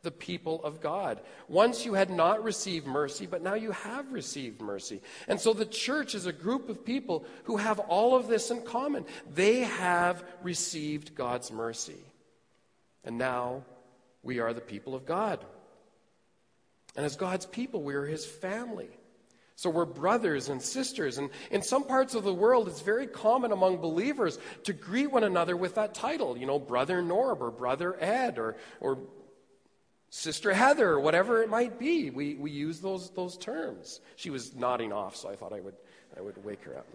the 0.02 0.10
people 0.10 0.62
of 0.64 0.80
God. 0.80 1.20
Once 1.48 1.86
you 1.86 1.94
had 1.94 2.10
not 2.10 2.42
received 2.42 2.86
mercy, 2.86 3.26
but 3.26 3.42
now 3.42 3.54
you 3.54 3.70
have 3.70 4.12
received 4.12 4.60
mercy. 4.60 5.00
And 5.28 5.40
so 5.40 5.52
the 5.52 5.64
church 5.64 6.14
is 6.14 6.26
a 6.26 6.32
group 6.32 6.68
of 6.68 6.84
people 6.84 7.24
who 7.44 7.56
have 7.56 7.78
all 7.78 8.16
of 8.16 8.26
this 8.26 8.50
in 8.50 8.62
common. 8.62 9.06
They 9.32 9.60
have 9.60 10.24
received 10.42 11.14
God's 11.14 11.52
mercy. 11.52 12.04
And 13.04 13.16
now 13.16 13.64
we 14.22 14.40
are 14.40 14.52
the 14.52 14.60
people 14.60 14.94
of 14.94 15.06
God. 15.06 15.44
And 16.96 17.06
as 17.06 17.16
God's 17.16 17.46
people, 17.46 17.82
we 17.82 17.94
are 17.94 18.04
his 18.04 18.26
family. 18.26 18.90
So 19.62 19.70
we're 19.70 19.84
brothers 19.84 20.48
and 20.48 20.60
sisters. 20.60 21.18
And 21.18 21.30
in 21.52 21.62
some 21.62 21.84
parts 21.84 22.16
of 22.16 22.24
the 22.24 22.34
world, 22.34 22.66
it's 22.66 22.80
very 22.80 23.06
common 23.06 23.52
among 23.52 23.76
believers 23.76 24.40
to 24.64 24.72
greet 24.72 25.12
one 25.12 25.22
another 25.22 25.56
with 25.56 25.76
that 25.76 25.94
title, 25.94 26.36
you 26.36 26.46
know, 26.46 26.58
Brother 26.58 27.00
Norb 27.00 27.40
or 27.40 27.52
Brother 27.52 27.96
Ed 28.02 28.40
or, 28.40 28.56
or 28.80 28.98
Sister 30.10 30.52
Heather, 30.52 30.90
or 30.90 30.98
whatever 30.98 31.44
it 31.44 31.48
might 31.48 31.78
be. 31.78 32.10
We, 32.10 32.34
we 32.34 32.50
use 32.50 32.80
those, 32.80 33.10
those 33.10 33.38
terms. 33.38 34.00
She 34.16 34.30
was 34.30 34.52
nodding 34.52 34.92
off, 34.92 35.14
so 35.14 35.30
I 35.30 35.36
thought 35.36 35.52
I 35.52 35.60
would, 35.60 35.76
I 36.18 36.20
would 36.20 36.44
wake 36.44 36.64
her 36.64 36.76
up. 36.76 36.86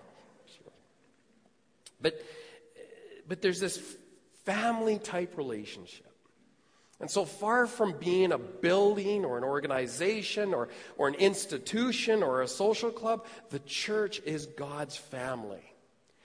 But, 2.02 2.22
but 3.30 3.42
there's 3.42 3.62
this 3.62 3.82
family 4.44 5.00
type 5.00 5.38
relationship. 5.38 6.07
And 7.00 7.12
so 7.12 7.26
far 7.26 7.68
from 7.68 8.00
being 8.00 8.32
a 8.32 8.40
building 8.40 9.24
or 9.24 9.38
an 9.38 9.44
organization 9.44 10.54
or, 10.54 10.70
or 10.98 11.08
an 11.08 11.14
institution 11.16 12.24
or 12.24 12.42
a 12.42 12.48
social 12.48 12.90
club, 12.90 13.26
the 13.50 13.60
church 13.60 14.20
is 14.26 14.48
God's 14.48 14.98
family. 14.98 15.62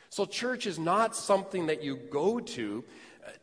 So, 0.08 0.24
church 0.26 0.66
is 0.66 0.78
not 0.78 1.16
something 1.16 1.66
that 1.66 1.82
you 1.82 1.96
go 1.96 2.38
to, 2.40 2.84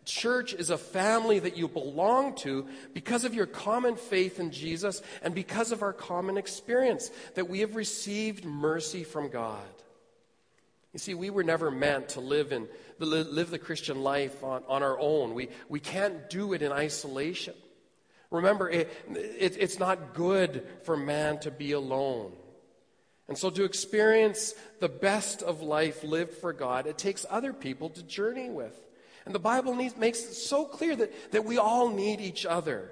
Church 0.06 0.54
is 0.54 0.70
a 0.70 0.78
family 0.78 1.40
that 1.40 1.58
you 1.58 1.68
belong 1.68 2.36
to 2.36 2.68
because 2.94 3.24
of 3.24 3.34
your 3.34 3.46
common 3.46 3.96
faith 3.96 4.40
in 4.40 4.52
Jesus 4.52 5.02
and 5.22 5.34
because 5.34 5.72
of 5.72 5.84
our 5.84 5.94
common 5.94 6.38
experience 6.38 7.12
that 7.36 7.48
we 7.48 7.60
have 7.60 7.76
received 7.76 8.44
mercy 8.44 9.04
from 9.04 9.30
God. 9.30 9.64
You 10.94 11.00
see, 11.00 11.14
we 11.14 11.30
were 11.30 11.44
never 11.44 11.70
meant 11.70 12.10
to 12.10 12.20
live, 12.20 12.52
in, 12.52 12.68
live 13.00 13.52
the 13.52 13.60
Christian 13.60 14.02
life 14.02 14.44
on, 14.44 14.64
on 14.68 14.82
our 14.82 14.98
own. 15.00 15.36
We, 15.36 15.50
we 15.68 15.80
can't 15.80 16.30
do 16.30 16.54
it 16.54 16.62
in 16.62 16.72
isolation. 16.72 17.54
Remember, 18.32 18.70
it, 18.70 18.92
it, 19.16 19.58
it's 19.60 19.80
not 19.80 20.14
good 20.14 20.66
for 20.84 20.98
man 20.98 21.40
to 21.40 21.52
be 21.52 21.74
alone. 21.74 22.34
And 23.28 23.38
so, 23.38 23.52
to 23.52 23.64
experience 23.64 24.56
the 24.80 24.90
best 24.90 25.44
of 25.44 25.62
life 25.62 26.04
lived 26.04 26.34
for 26.34 26.52
God, 26.52 26.88
it 26.88 26.98
takes 26.98 27.26
other 27.30 27.54
people 27.54 27.90
to 27.92 28.02
journey 28.02 28.50
with. 28.50 28.80
And 29.26 29.36
the 29.36 29.40
Bible 29.40 29.76
needs, 29.76 29.96
makes 29.96 30.24
it 30.24 30.34
so 30.34 30.66
clear 30.66 30.96
that, 30.96 31.32
that 31.32 31.46
we 31.46 31.60
all 31.60 31.90
need 31.90 32.20
each 32.20 32.48
other. 32.48 32.90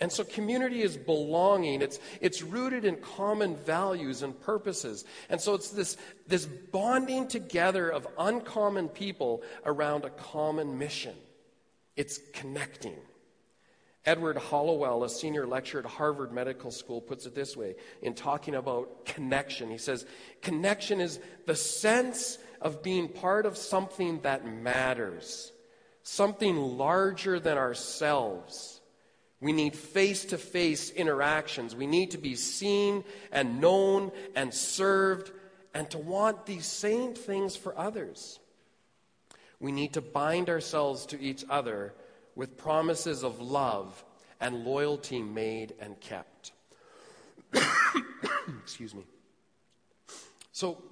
And 0.00 0.10
so 0.10 0.24
community 0.24 0.82
is 0.82 0.96
belonging. 0.96 1.82
It's, 1.82 1.98
it's 2.20 2.42
rooted 2.42 2.84
in 2.84 2.96
common 2.96 3.56
values 3.56 4.22
and 4.22 4.38
purposes. 4.40 5.04
And 5.28 5.40
so 5.40 5.54
it's 5.54 5.70
this, 5.70 5.96
this 6.26 6.46
bonding 6.46 7.28
together 7.28 7.90
of 7.90 8.06
uncommon 8.18 8.88
people 8.88 9.42
around 9.64 10.04
a 10.04 10.10
common 10.10 10.78
mission. 10.78 11.14
It's 11.96 12.18
connecting. 12.32 12.96
Edward 14.06 14.38
Hallowell, 14.38 15.04
a 15.04 15.10
senior 15.10 15.46
lecturer 15.46 15.80
at 15.80 15.86
Harvard 15.86 16.32
Medical 16.32 16.70
School, 16.70 17.02
puts 17.02 17.26
it 17.26 17.34
this 17.34 17.54
way 17.54 17.74
in 18.00 18.14
talking 18.14 18.54
about 18.54 19.04
connection. 19.04 19.70
He 19.70 19.76
says, 19.76 20.06
Connection 20.40 21.02
is 21.02 21.20
the 21.44 21.54
sense 21.54 22.38
of 22.62 22.82
being 22.82 23.08
part 23.08 23.44
of 23.44 23.58
something 23.58 24.22
that 24.22 24.46
matters 24.46 25.52
something 26.02 26.56
larger 26.56 27.38
than 27.38 27.58
ourselves. 27.58 28.79
We 29.40 29.52
need 29.52 29.74
face 29.74 30.26
to 30.26 30.38
face 30.38 30.90
interactions. 30.90 31.74
We 31.74 31.86
need 31.86 32.10
to 32.10 32.18
be 32.18 32.34
seen 32.34 33.04
and 33.32 33.60
known 33.60 34.12
and 34.34 34.52
served 34.52 35.32
and 35.72 35.88
to 35.90 35.98
want 35.98 36.46
these 36.46 36.66
same 36.66 37.14
things 37.14 37.56
for 37.56 37.76
others. 37.78 38.38
We 39.58 39.72
need 39.72 39.94
to 39.94 40.00
bind 40.00 40.50
ourselves 40.50 41.06
to 41.06 41.20
each 41.20 41.44
other 41.48 41.94
with 42.34 42.58
promises 42.58 43.22
of 43.22 43.40
love 43.40 44.04
and 44.40 44.64
loyalty 44.64 45.22
made 45.22 45.74
and 45.80 45.98
kept. 46.00 46.52
Excuse 48.62 48.94
me. 48.94 49.04
So, 50.52 50.82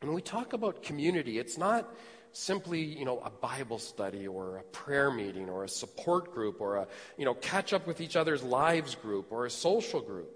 when 0.00 0.14
we 0.14 0.22
talk 0.22 0.52
about 0.52 0.82
community, 0.82 1.38
it's 1.38 1.58
not 1.58 1.92
simply, 2.32 2.82
you 2.82 3.04
know, 3.04 3.20
a 3.20 3.30
Bible 3.30 3.78
study 3.78 4.26
or 4.26 4.58
a 4.58 4.62
prayer 4.62 5.10
meeting 5.10 5.48
or 5.48 5.64
a 5.64 5.68
support 5.68 6.32
group 6.32 6.60
or 6.60 6.76
a, 6.76 6.88
you 7.16 7.24
know, 7.24 7.34
catch 7.34 7.72
up 7.72 7.86
with 7.86 8.00
each 8.00 8.16
other's 8.16 8.42
lives 8.42 8.94
group 8.94 9.30
or 9.30 9.46
a 9.46 9.50
social 9.50 10.00
group. 10.00 10.30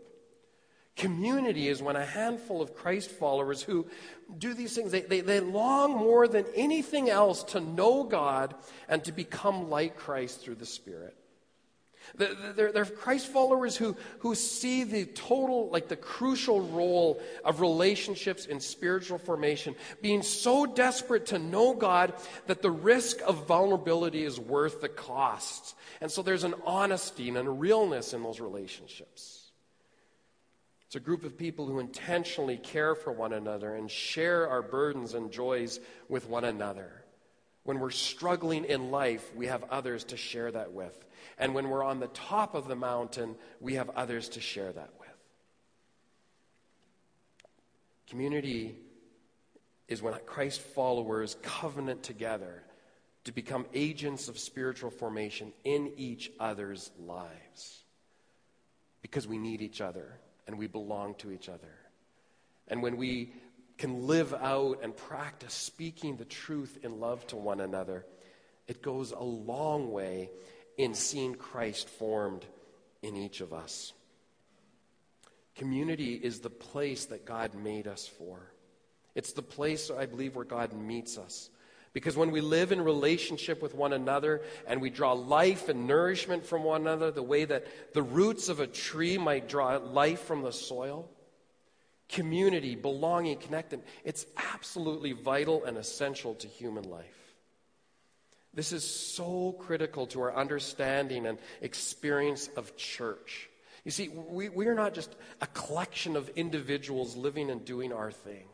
Community 0.95 1.69
is 1.69 1.83
when 1.83 1.97
a 1.97 2.05
handful 2.05 2.61
of 2.61 2.75
Christ 2.75 3.11
followers 3.11 3.63
who 3.63 3.87
do 4.37 4.53
these 4.53 4.75
things, 4.75 4.93
they, 4.93 5.01
they, 5.01 5.21
they 5.21 5.41
long 5.41 5.93
more 5.97 6.29
than 6.29 6.45
anything 6.55 7.09
else 7.09 7.43
to 7.45 7.61
know 7.61 8.05
God 8.05 8.55
and 8.89 9.03
to 9.05 9.13
become 9.13 9.71
like 9.71 9.97
Christ 9.97 10.43
through 10.43 10.57
the 10.57 10.67
Spirit. 10.67 11.17
They're, 12.17 12.73
they're, 12.73 12.85
Christ 12.85 13.29
followers 13.29 13.77
who, 13.77 13.97
who 14.21 14.35
see 14.35 14.85
the 14.85 15.07
total, 15.07 15.71
like 15.71 15.89
the 15.89 15.97
crucial 15.97 16.61
role 16.61 17.21
of 17.45 17.61
relationships 17.61 18.47
in 18.47 18.61
spiritual 18.61 19.19
formation, 19.19 19.75
being 20.01 20.23
so 20.23 20.67
desperate 20.67 21.27
to 21.27 21.39
know 21.39 21.75
God 21.75 22.13
that 22.47 22.63
the 22.63 22.71
risk 22.71 23.21
of 23.27 23.47
vulnerability 23.47 24.23
is 24.25 24.39
worth 24.39 24.81
the 24.81 24.89
cost. 24.89 25.75
And 26.01 26.11
so 26.11 26.23
there's 26.23 26.45
an 26.45 26.55
honesty 26.67 27.29
and 27.29 27.39
a 27.39 27.51
realness 27.51 28.13
in 28.13 28.23
those 28.23 28.41
relationships. 28.41 29.51
It's 30.87 30.97
a 30.97 31.01
group 31.01 31.25
of 31.25 31.39
people 31.39 31.67
who 31.67 31.79
intentionally 31.79 32.59
care 32.59 32.95
for 32.95 33.13
one 33.13 33.33
another 33.33 33.75
and 33.75 33.91
share 33.91 34.47
our 34.47 34.61
burdens 34.61 35.15
and 35.15 35.31
joys 35.31 35.81
with 36.11 36.29
one 36.29 36.45
another. 36.45 37.03
When 37.65 37.79
we're 37.79 37.91
struggling 37.91 38.65
in 38.65 38.91
life, 38.91 39.35
we 39.35 39.47
have 39.47 39.65
others 39.71 40.05
to 40.05 40.17
share 40.17 40.51
that 40.51 40.73
with. 40.73 40.95
And 41.39 41.55
when 41.55 41.69
we're 41.69 41.85
on 41.85 42.01
the 42.01 42.09
top 42.09 42.55
of 42.55 42.69
the 42.69 42.77
mountain, 42.77 43.37
we 43.61 43.75
have 43.75 43.91
others 43.91 44.29
to 44.31 44.41
share 44.41 44.73
that 44.73 44.91
with. 44.99 45.09
Community 48.09 48.77
is 49.89 50.03
when 50.03 50.15
Christ 50.27 50.61
followers 50.61 51.37
covenant 51.43 52.03
together 52.03 52.63
to 53.25 53.33
become 53.33 53.67
agents 53.73 54.29
of 54.29 54.39
spiritual 54.39 54.91
formation 54.91 55.53
in 55.65 55.93
each 55.97 56.31
other's 56.41 56.91
lives. 56.99 57.85
Because 59.01 59.27
we 59.27 59.39
need 59.39 59.63
each 59.63 59.81
other 59.81 60.19
and 60.47 60.59
we 60.59 60.67
belong 60.67 61.15
to 61.17 61.31
each 61.31 61.49
other. 61.49 61.75
And 62.69 62.83
when 62.83 62.97
we 62.97 63.33
can 63.79 64.07
live 64.07 64.35
out 64.35 64.81
and 64.83 64.97
practice 64.97 65.55
speaking 65.55 66.17
the 66.17 66.25
truth 66.25 66.79
in 66.83 67.01
love 67.01 67.27
to 67.29 67.37
one 67.37 67.61
another, 67.61 68.07
it 68.69 68.83
goes 68.83 69.13
a 69.13 69.23
long 69.23 69.91
way 69.91 70.31
in 70.85 70.95
seeing 70.95 71.35
Christ 71.35 71.89
formed 71.89 72.45
in 73.03 73.17
each 73.17 73.41
of 73.41 73.53
us. 73.53 73.93
Community 75.57 76.15
is 76.15 76.41
the 76.41 76.51
place 76.51 77.07
that 77.07 77.25
God 77.25 77.55
made 77.55 77.87
us 77.87 78.07
for. 78.07 78.41
It's 79.15 79.33
the 79.33 79.43
place, 79.43 79.91
I 79.91 80.07
believe, 80.07 80.35
where 80.35 80.45
God 80.45 80.73
meets 80.73 81.19
us. 81.19 81.51
Because 81.93 82.17
when 82.17 82.31
we 82.31 82.41
live 82.41 82.73
in 82.73 82.81
relationship 82.81 83.61
with 83.61 83.75
one 83.75 83.93
another 83.93 84.41
and 84.67 84.81
we 84.81 84.89
draw 84.89 85.13
life 85.13 85.69
and 85.69 85.87
nourishment 85.87 86.47
from 86.47 86.65
one 86.65 86.83
another, 86.83 87.11
the 87.11 87.23
way 87.23 87.45
that 87.45 87.67
the 87.93 88.03
roots 88.03 88.49
of 88.49 88.61
a 88.61 88.67
tree 88.67 89.19
might 89.19 89.47
draw 89.47 89.77
life 89.77 90.23
from 90.23 90.41
the 90.41 90.53
soil, 90.53 91.11
community, 92.09 92.77
belonging, 92.77 93.37
connected, 93.37 93.83
it's 94.05 94.25
absolutely 94.55 95.13
vital 95.13 95.65
and 95.65 95.77
essential 95.77 96.35
to 96.37 96.49
human 96.49 96.85
life. 96.89 97.22
This 98.55 98.73
is 98.73 98.85
so 98.85 99.57
critical 99.59 100.07
to 100.09 100.23
our 100.23 100.37
understanding 100.37 101.27
and 101.27 101.39
experience 101.61 102.49
of 102.57 102.77
church. 102.77 103.49
You 103.85 103.91
see, 103.91 104.09
we, 104.09 104.49
we 104.49 104.67
are 104.67 104.75
not 104.75 104.95
just 104.95 105.15
a 105.41 105.47
collection 105.49 106.17
of 106.17 106.29
individuals 106.37 107.17
living 107.17 107.51
and 107.51 107.65
doing 107.65 107.93
our 107.93 108.13
thing. 108.13 108.47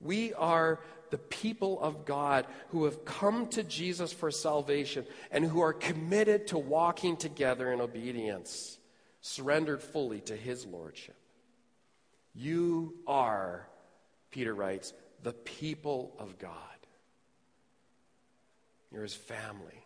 We 0.00 0.32
are 0.32 0.80
the 1.10 1.18
people 1.18 1.80
of 1.80 2.06
God 2.06 2.46
who 2.68 2.84
have 2.84 3.04
come 3.04 3.48
to 3.48 3.62
Jesus 3.62 4.12
for 4.12 4.30
salvation 4.30 5.04
and 5.30 5.44
who 5.44 5.60
are 5.60 5.72
committed 5.72 6.48
to 6.48 6.58
walking 6.58 7.16
together 7.16 7.70
in 7.70 7.80
obedience, 7.80 8.78
surrendered 9.20 9.82
fully 9.82 10.20
to 10.22 10.36
his 10.36 10.64
lordship. 10.64 11.16
You 12.34 12.94
are, 13.06 13.68
Peter 14.30 14.54
writes, 14.54 14.94
the 15.22 15.32
people 15.32 16.14
of 16.18 16.38
God. 16.38 16.69
You're 18.92 19.02
his 19.02 19.14
family. 19.14 19.84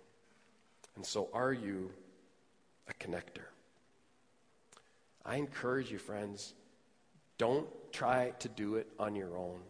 And 0.96 1.04
so 1.04 1.28
are 1.32 1.52
you 1.52 1.90
a 2.88 2.94
connector. 2.94 3.46
I 5.24 5.36
encourage 5.36 5.90
you, 5.90 5.98
friends, 5.98 6.54
don't 7.38 7.66
try 7.92 8.32
to 8.40 8.48
do 8.48 8.76
it 8.76 8.88
on 8.98 9.16
your 9.16 9.36
own. 9.36 9.60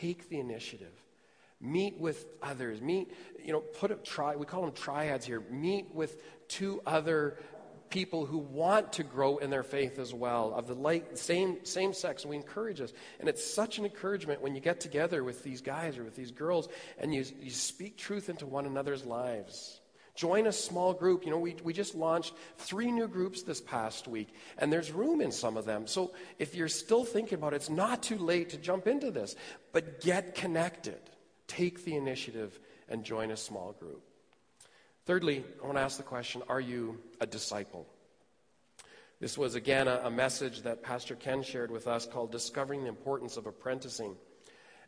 Take 0.00 0.28
the 0.28 0.40
initiative. 0.40 0.92
Meet 1.60 1.98
with 1.98 2.26
others. 2.42 2.80
Meet, 2.80 3.12
you 3.44 3.52
know, 3.52 3.60
put 3.60 3.90
a 3.90 3.96
try, 3.96 4.36
we 4.36 4.46
call 4.46 4.62
them 4.62 4.72
triads 4.72 5.26
here. 5.26 5.40
Meet 5.50 5.94
with 5.94 6.22
two 6.48 6.80
other 6.86 7.38
people 7.90 8.26
who 8.26 8.38
want 8.38 8.94
to 8.94 9.02
grow 9.02 9.38
in 9.38 9.50
their 9.50 9.62
faith 9.62 9.98
as 9.98 10.12
well, 10.12 10.52
of 10.54 10.66
the 10.66 10.74
like, 10.74 11.16
same, 11.16 11.64
same 11.64 11.92
sex. 11.92 12.24
We 12.26 12.36
encourage 12.36 12.80
us. 12.80 12.92
And 13.20 13.28
it's 13.28 13.44
such 13.44 13.78
an 13.78 13.84
encouragement 13.84 14.42
when 14.42 14.54
you 14.54 14.60
get 14.60 14.80
together 14.80 15.24
with 15.24 15.42
these 15.42 15.60
guys 15.60 15.98
or 15.98 16.04
with 16.04 16.16
these 16.16 16.30
girls 16.30 16.68
and 16.98 17.14
you, 17.14 17.24
you 17.40 17.50
speak 17.50 17.96
truth 17.96 18.28
into 18.28 18.46
one 18.46 18.66
another's 18.66 19.04
lives. 19.04 19.80
Join 20.14 20.48
a 20.48 20.52
small 20.52 20.94
group. 20.94 21.24
You 21.24 21.30
know, 21.30 21.38
we, 21.38 21.54
we 21.62 21.72
just 21.72 21.94
launched 21.94 22.34
three 22.56 22.90
new 22.90 23.06
groups 23.06 23.42
this 23.42 23.60
past 23.60 24.08
week, 24.08 24.34
and 24.58 24.72
there's 24.72 24.90
room 24.90 25.20
in 25.20 25.30
some 25.30 25.56
of 25.56 25.64
them. 25.64 25.86
So 25.86 26.12
if 26.40 26.56
you're 26.56 26.66
still 26.66 27.04
thinking 27.04 27.38
about 27.38 27.52
it, 27.52 27.56
it's 27.56 27.70
not 27.70 28.02
too 28.02 28.18
late 28.18 28.50
to 28.50 28.56
jump 28.56 28.88
into 28.88 29.12
this, 29.12 29.36
but 29.72 30.00
get 30.00 30.34
connected. 30.34 30.98
Take 31.46 31.84
the 31.84 31.94
initiative 31.94 32.58
and 32.88 33.04
join 33.04 33.30
a 33.30 33.36
small 33.36 33.76
group. 33.78 34.02
Thirdly, 35.08 35.42
I 35.62 35.64
want 35.64 35.78
to 35.78 35.82
ask 35.82 35.96
the 35.96 36.02
question 36.02 36.42
Are 36.50 36.60
you 36.60 36.98
a 37.18 37.26
disciple? 37.26 37.86
This 39.20 39.38
was 39.38 39.54
again 39.54 39.88
a, 39.88 40.02
a 40.04 40.10
message 40.10 40.64
that 40.64 40.82
Pastor 40.82 41.14
Ken 41.14 41.42
shared 41.42 41.70
with 41.70 41.88
us 41.88 42.04
called 42.04 42.30
Discovering 42.30 42.82
the 42.82 42.90
Importance 42.90 43.38
of 43.38 43.46
Apprenticing. 43.46 44.14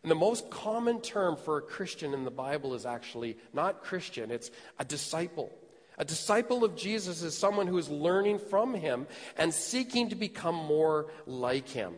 And 0.02 0.10
the 0.10 0.14
most 0.14 0.50
common 0.50 1.00
term 1.00 1.36
for 1.36 1.56
a 1.56 1.62
Christian 1.62 2.12
in 2.12 2.24
the 2.24 2.30
Bible 2.30 2.74
is 2.74 2.84
actually 2.84 3.38
not 3.54 3.82
Christian, 3.82 4.30
it's 4.30 4.50
a 4.78 4.84
disciple. 4.84 5.50
A 5.96 6.04
disciple 6.04 6.64
of 6.64 6.76
Jesus 6.76 7.22
is 7.22 7.34
someone 7.34 7.66
who 7.66 7.78
is 7.78 7.88
learning 7.88 8.40
from 8.40 8.74
him 8.74 9.06
and 9.38 9.54
seeking 9.54 10.10
to 10.10 10.16
become 10.16 10.54
more 10.54 11.10
like 11.24 11.66
him. 11.66 11.94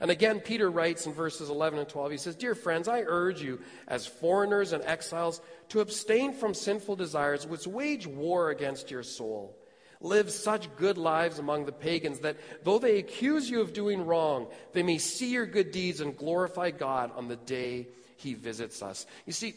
And 0.00 0.10
again, 0.10 0.40
Peter 0.40 0.70
writes 0.70 1.06
in 1.06 1.12
verses 1.12 1.50
11 1.50 1.78
and 1.78 1.88
12, 1.88 2.10
he 2.10 2.16
says, 2.16 2.34
Dear 2.34 2.54
friends, 2.54 2.88
I 2.88 3.02
urge 3.06 3.42
you, 3.42 3.60
as 3.86 4.06
foreigners 4.06 4.72
and 4.72 4.82
exiles, 4.84 5.42
to 5.68 5.80
abstain 5.80 6.32
from 6.32 6.54
sinful 6.54 6.96
desires 6.96 7.46
which 7.46 7.66
wage 7.66 8.06
war 8.06 8.48
against 8.50 8.90
your 8.90 9.02
soul. 9.02 9.56
Live 10.00 10.30
such 10.30 10.74
good 10.76 10.96
lives 10.96 11.38
among 11.38 11.66
the 11.66 11.72
pagans 11.72 12.20
that 12.20 12.38
though 12.64 12.78
they 12.78 12.98
accuse 12.98 13.50
you 13.50 13.60
of 13.60 13.74
doing 13.74 14.06
wrong, 14.06 14.48
they 14.72 14.82
may 14.82 14.96
see 14.96 15.30
your 15.30 15.44
good 15.44 15.70
deeds 15.70 16.00
and 16.00 16.16
glorify 16.16 16.70
God 16.70 17.12
on 17.14 17.28
the 17.28 17.36
day 17.36 17.88
he 18.16 18.32
visits 18.32 18.82
us. 18.82 19.04
You 19.26 19.34
see, 19.34 19.54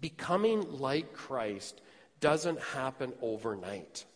becoming 0.00 0.78
like 0.78 1.12
Christ 1.12 1.82
doesn't 2.20 2.60
happen 2.60 3.12
overnight. 3.20 4.06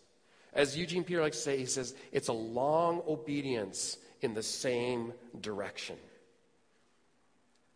As 0.55 0.79
Eugene 0.79 1.05
Peter 1.05 1.21
likes 1.21 1.37
to 1.37 1.43
say, 1.43 1.59
he 1.59 1.67
says, 1.67 1.95
it's 2.13 2.29
a 2.29 2.33
long 2.33 3.03
obedience 3.07 3.99
in 4.27 4.35
the 4.35 4.43
same 4.43 5.15
direction. 5.41 5.97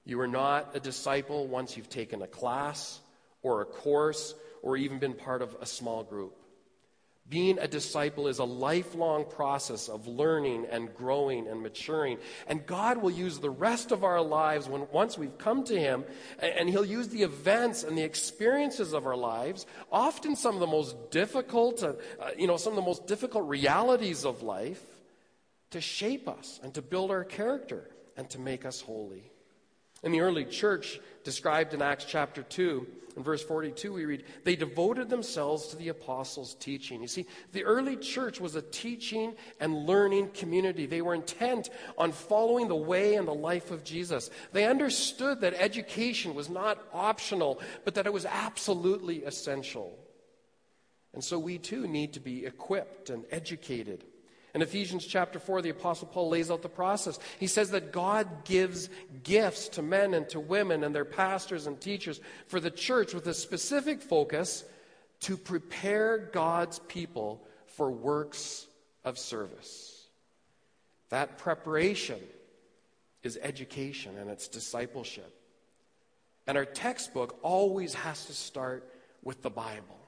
You 0.04 0.20
are 0.20 0.26
not 0.26 0.74
a 0.74 0.80
disciple 0.80 1.46
once 1.46 1.76
you've 1.76 1.88
taken 1.88 2.20
a 2.22 2.26
class 2.26 2.98
or 3.42 3.62
a 3.62 3.64
course 3.64 4.34
or 4.62 4.76
even 4.76 4.98
been 4.98 5.14
part 5.14 5.42
of 5.42 5.56
a 5.60 5.66
small 5.66 6.02
group. 6.02 6.36
Being 7.28 7.60
a 7.60 7.68
disciple 7.68 8.26
is 8.26 8.40
a 8.40 8.44
lifelong 8.44 9.24
process 9.24 9.88
of 9.88 10.08
learning 10.08 10.66
and 10.68 10.92
growing 10.92 11.46
and 11.46 11.62
maturing. 11.62 12.18
And 12.48 12.66
God 12.66 12.98
will 12.98 13.12
use 13.12 13.38
the 13.38 13.50
rest 13.50 13.92
of 13.92 14.02
our 14.02 14.20
lives 14.20 14.68
when, 14.68 14.88
once 14.90 15.16
we've 15.16 15.38
come 15.38 15.62
to 15.64 15.78
Him, 15.78 16.04
and 16.40 16.68
He'll 16.68 16.84
use 16.84 17.06
the 17.06 17.22
events 17.22 17.84
and 17.84 17.96
the 17.96 18.02
experiences 18.02 18.92
of 18.92 19.06
our 19.06 19.16
lives, 19.16 19.64
often 19.92 20.34
some 20.34 20.54
of 20.54 20.60
the 20.60 20.66
most 20.66 21.12
difficult, 21.12 21.84
uh, 21.84 21.92
you 22.36 22.48
know, 22.48 22.56
some 22.56 22.72
of 22.72 22.76
the 22.76 22.82
most 22.82 23.06
difficult 23.06 23.48
realities 23.48 24.24
of 24.24 24.42
life, 24.42 24.82
to 25.70 25.80
shape 25.80 26.28
us 26.28 26.60
and 26.62 26.74
to 26.74 26.82
build 26.82 27.10
our 27.10 27.24
character 27.24 27.90
and 28.16 28.28
to 28.30 28.40
make 28.40 28.64
us 28.64 28.80
holy. 28.80 29.30
In 30.02 30.12
the 30.12 30.20
early 30.20 30.44
church, 30.44 30.98
described 31.24 31.74
in 31.74 31.82
Acts 31.82 32.06
chapter 32.06 32.42
2, 32.42 32.86
in 33.16 33.22
verse 33.22 33.42
42, 33.42 33.92
we 33.92 34.04
read, 34.04 34.24
They 34.44 34.56
devoted 34.56 35.10
themselves 35.10 35.66
to 35.68 35.76
the 35.76 35.88
apostles' 35.88 36.54
teaching. 36.54 37.02
You 37.02 37.08
see, 37.08 37.26
the 37.52 37.64
early 37.64 37.96
church 37.96 38.40
was 38.40 38.54
a 38.54 38.62
teaching 38.62 39.34
and 39.58 39.86
learning 39.86 40.30
community. 40.30 40.86
They 40.86 41.02
were 41.02 41.14
intent 41.14 41.70
on 41.98 42.12
following 42.12 42.68
the 42.68 42.76
way 42.76 43.16
and 43.16 43.26
the 43.26 43.34
life 43.34 43.70
of 43.70 43.84
Jesus. 43.84 44.30
They 44.52 44.64
understood 44.64 45.40
that 45.40 45.54
education 45.54 46.34
was 46.34 46.48
not 46.48 46.78
optional, 46.94 47.60
but 47.84 47.94
that 47.96 48.06
it 48.06 48.12
was 48.12 48.26
absolutely 48.26 49.24
essential. 49.24 49.98
And 51.12 51.22
so 51.22 51.38
we 51.38 51.58
too 51.58 51.86
need 51.88 52.12
to 52.14 52.20
be 52.20 52.46
equipped 52.46 53.10
and 53.10 53.24
educated 53.30 54.04
in 54.54 54.62
Ephesians 54.62 55.06
chapter 55.06 55.38
4, 55.38 55.62
the 55.62 55.70
Apostle 55.70 56.08
Paul 56.08 56.28
lays 56.28 56.50
out 56.50 56.62
the 56.62 56.68
process. 56.68 57.18
He 57.38 57.46
says 57.46 57.70
that 57.70 57.92
God 57.92 58.44
gives 58.44 58.88
gifts 59.22 59.68
to 59.70 59.82
men 59.82 60.12
and 60.14 60.28
to 60.30 60.40
women 60.40 60.82
and 60.82 60.94
their 60.94 61.04
pastors 61.04 61.66
and 61.66 61.80
teachers 61.80 62.20
for 62.48 62.58
the 62.58 62.70
church 62.70 63.14
with 63.14 63.26
a 63.28 63.34
specific 63.34 64.02
focus 64.02 64.64
to 65.20 65.36
prepare 65.36 66.18
God's 66.18 66.80
people 66.80 67.46
for 67.66 67.90
works 67.90 68.66
of 69.04 69.18
service. 69.18 70.06
That 71.10 71.38
preparation 71.38 72.18
is 73.22 73.38
education 73.40 74.18
and 74.18 74.30
it's 74.30 74.48
discipleship. 74.48 75.32
And 76.46 76.58
our 76.58 76.64
textbook 76.64 77.38
always 77.42 77.94
has 77.94 78.26
to 78.26 78.32
start 78.32 78.92
with 79.22 79.42
the 79.42 79.50
Bible. 79.50 79.99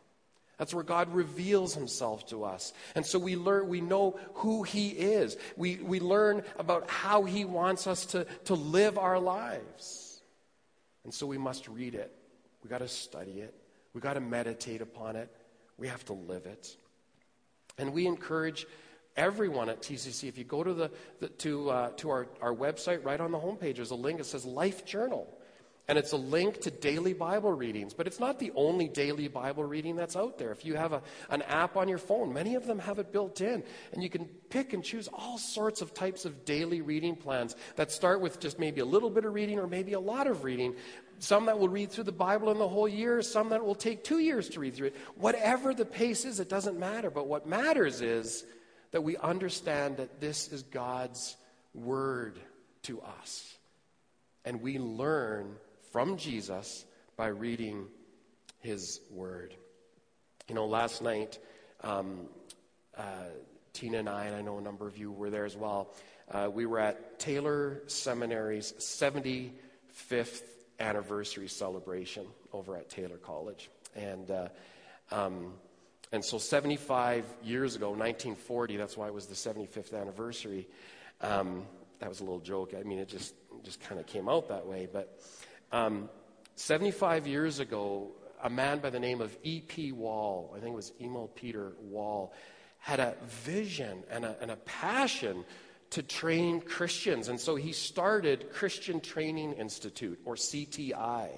That's 0.63 0.73
where 0.73 0.85
God 0.85 1.13
reveals 1.13 1.75
himself 1.75 2.25
to 2.29 2.45
us. 2.45 2.73
And 2.95 3.05
so 3.05 3.19
we 3.19 3.35
learn, 3.35 3.67
we 3.67 3.81
know 3.81 4.17
who 4.35 4.63
he 4.63 4.91
is. 4.91 5.37
We, 5.57 5.79
we 5.79 5.99
learn 5.99 6.45
about 6.57 6.89
how 6.89 7.25
he 7.25 7.45
wants 7.45 7.89
us 7.89 8.07
to, 8.07 8.27
to 8.45 8.55
live 8.55 8.97
our 8.97 9.19
lives. 9.19 10.23
And 11.03 11.13
so 11.13 11.27
we 11.27 11.37
must 11.37 11.67
read 11.67 11.97
it. 11.97 12.15
We 12.63 12.71
got 12.71 12.79
to 12.79 12.87
study 12.87 13.41
it. 13.41 13.53
We 13.93 14.01
got 14.01 14.15
to 14.15 14.21
meditate 14.21 14.83
upon 14.83 15.17
it. 15.17 15.35
We 15.79 15.89
have 15.89 16.05
to 16.05 16.13
live 16.13 16.47
it. 16.47 16.77
And 17.77 17.93
we 17.93 18.07
encourage 18.07 18.65
everyone 19.17 19.69
at 19.69 19.83
TCC, 19.83 20.29
if 20.29 20.39
you 20.39 20.45
go 20.45 20.63
to, 20.63 20.75
the, 20.75 20.93
the 21.19 21.29
to, 21.29 21.71
uh, 21.71 21.91
to 21.97 22.11
our, 22.11 22.29
our 22.41 22.55
website, 22.55 23.05
right 23.05 23.21
on 23.21 23.33
the 23.33 23.39
homepage, 23.41 23.75
there's 23.75 23.91
a 23.91 23.97
link 23.97 24.19
that 24.19 24.27
says 24.27 24.45
Life 24.45 24.85
Journal. 24.85 25.27
And 25.89 25.99
it's 25.99 26.13
a 26.13 26.17
link 26.17 26.61
to 26.61 26.71
daily 26.71 27.13
Bible 27.13 27.53
readings, 27.53 27.93
but 27.93 28.07
it's 28.07 28.21
not 28.21 28.39
the 28.39 28.53
only 28.55 28.87
daily 28.87 29.27
Bible 29.27 29.65
reading 29.65 29.97
that's 29.97 30.15
out 30.15 30.39
there. 30.39 30.53
If 30.53 30.65
you 30.65 30.75
have 30.75 30.93
a, 30.93 31.03
an 31.29 31.43
app 31.43 31.77
on 31.77 31.89
your 31.89 31.99
phone, 31.99 32.33
many 32.33 32.55
of 32.55 32.67
them 32.67 32.79
have 32.79 33.01
it 33.01 33.13
built 33.13 33.41
in, 33.41 33.65
and 33.93 34.03
you 34.03 34.09
can 34.09 34.27
pick 34.49 34.75
and 34.75 34.85
choose 34.85 35.09
all 35.13 35.39
sorts 35.39 35.83
of 35.83 35.93
types 35.93 36.25
of 36.25 36.45
daily 36.45 36.83
reading 36.83 37.17
plans 37.17 37.57
that 37.75 37.91
start 37.91 38.21
with 38.21 38.39
just 38.39 38.61
maybe 38.61 38.81
a 38.81 38.85
little 38.85 39.11
bit 39.11 39.25
of 39.25 39.35
reading 39.35 39.59
or 39.59 39.67
maybe 39.67 39.95
a 39.95 40.01
lot 40.01 40.29
of 40.29 40.45
reading. 40.45 40.77
Some 41.19 41.47
that 41.47 41.59
will 41.59 41.69
read 41.69 41.91
through 41.91 42.05
the 42.05 42.13
Bible 42.13 42.53
in 42.53 42.59
the 42.59 42.69
whole 42.69 42.89
year, 42.89 43.21
some 43.21 43.49
that 43.49 43.65
will 43.65 43.75
take 43.75 44.05
two 44.05 44.21
years 44.21 44.49
to 44.51 44.61
read 44.61 44.75
through 44.75 44.89
it. 44.89 44.97
Whatever 45.17 45.75
the 45.75 45.85
pace 45.85 46.25
is, 46.25 46.39
it 46.39 46.49
doesn't 46.49 46.79
matter. 46.79 47.11
But 47.11 47.27
what 47.27 47.47
matters 47.47 48.01
is 48.01 48.45
that 48.93 49.03
we 49.03 49.17
understand 49.17 49.97
that 49.97 50.21
this 50.21 50.47
is 50.49 50.63
God's 50.63 51.37
word 51.75 52.39
to 52.83 53.01
us. 53.01 53.53
And 54.45 54.63
we 54.63 54.79
learn 54.79 55.57
from 55.93 56.17
Jesus 56.17 56.87
by 57.17 57.27
reading 57.29 57.87
his 58.61 59.01
word. 59.11 59.55
You 60.49 60.55
know, 60.55 60.67
last 60.67 61.03
night, 61.03 61.39
um, 61.83 62.29
uh, 62.97 63.29
Tina 63.75 63.99
and 63.99 64.09
I, 64.09 64.25
and 64.25 64.35
I 64.35 64.41
know 64.41 64.59
a 64.59 64.63
number 64.63 64.89
of 64.89 64.97
you 64.97 65.13
were 65.13 65.29
there 65.31 65.45
as 65.45 65.57
well, 65.57 65.95
uh, 66.31 66.49
we 66.53 66.65
were 66.65 66.79
at 66.79 67.19
Taylor 67.19 67.83
Seminary's 67.87 68.73
75th 68.79 70.43
anniversary 70.81 71.49
celebration 71.49 72.27
over 72.53 72.77
at 72.77 72.89
Taylor 72.89 73.19
College. 73.19 73.71
And, 73.95 74.31
uh, 74.31 74.49
um, 75.11 75.53
and 76.11 76.25
so 76.25 76.39
75 76.39 77.27
years 77.45 77.77
ago, 77.77 77.91
1940, 77.91 78.77
that's 78.79 78.97
why 78.97 79.09
it 79.09 79.15
was 79.15 79.27
the 79.27 79.35
75th 79.35 79.99
anniversary. 79.99 80.67
Um, 81.21 81.67
that 81.99 82.09
was 82.09 82.21
a 82.21 82.25
little 82.25 82.41
joke. 82.41 82.73
I 82.79 82.83
mean, 82.83 82.99
it 82.99 83.09
just, 83.09 83.35
just 83.63 83.81
kind 83.81 84.01
of 84.01 84.07
came 84.07 84.29
out 84.29 84.49
that 84.49 84.67
way. 84.67 84.89
But 84.91 85.21
um, 85.73 86.09
75 86.57 87.27
years 87.27 87.59
ago, 87.59 88.13
a 88.43 88.51
man 88.51 88.79
by 88.79 88.91
the 88.91 89.01
name 89.01 89.21
of 89.21 89.37
E.P. 89.43 89.93
Wall, 89.93 90.53
I 90.57 90.61
think 90.61 90.73
it 90.73 90.77
was 90.77 90.93
Emil 91.01 91.31
Peter 91.35 91.73
Wall, 91.81 92.33
had 92.79 93.01
a 93.01 93.15
vision 93.27 94.05
and 94.11 94.25
a, 94.25 94.37
and 94.41 94.51
a 94.51 94.57
passion 94.57 95.45
to 95.91 96.03
train 96.03 96.61
Christians. 96.61 97.29
And 97.29 97.39
so 97.41 97.55
he 97.55 97.73
started 97.73 98.51
Christian 98.53 99.01
Training 99.01 99.53
Institute, 99.53 100.19
or 100.25 100.35
CTI, 100.35 101.29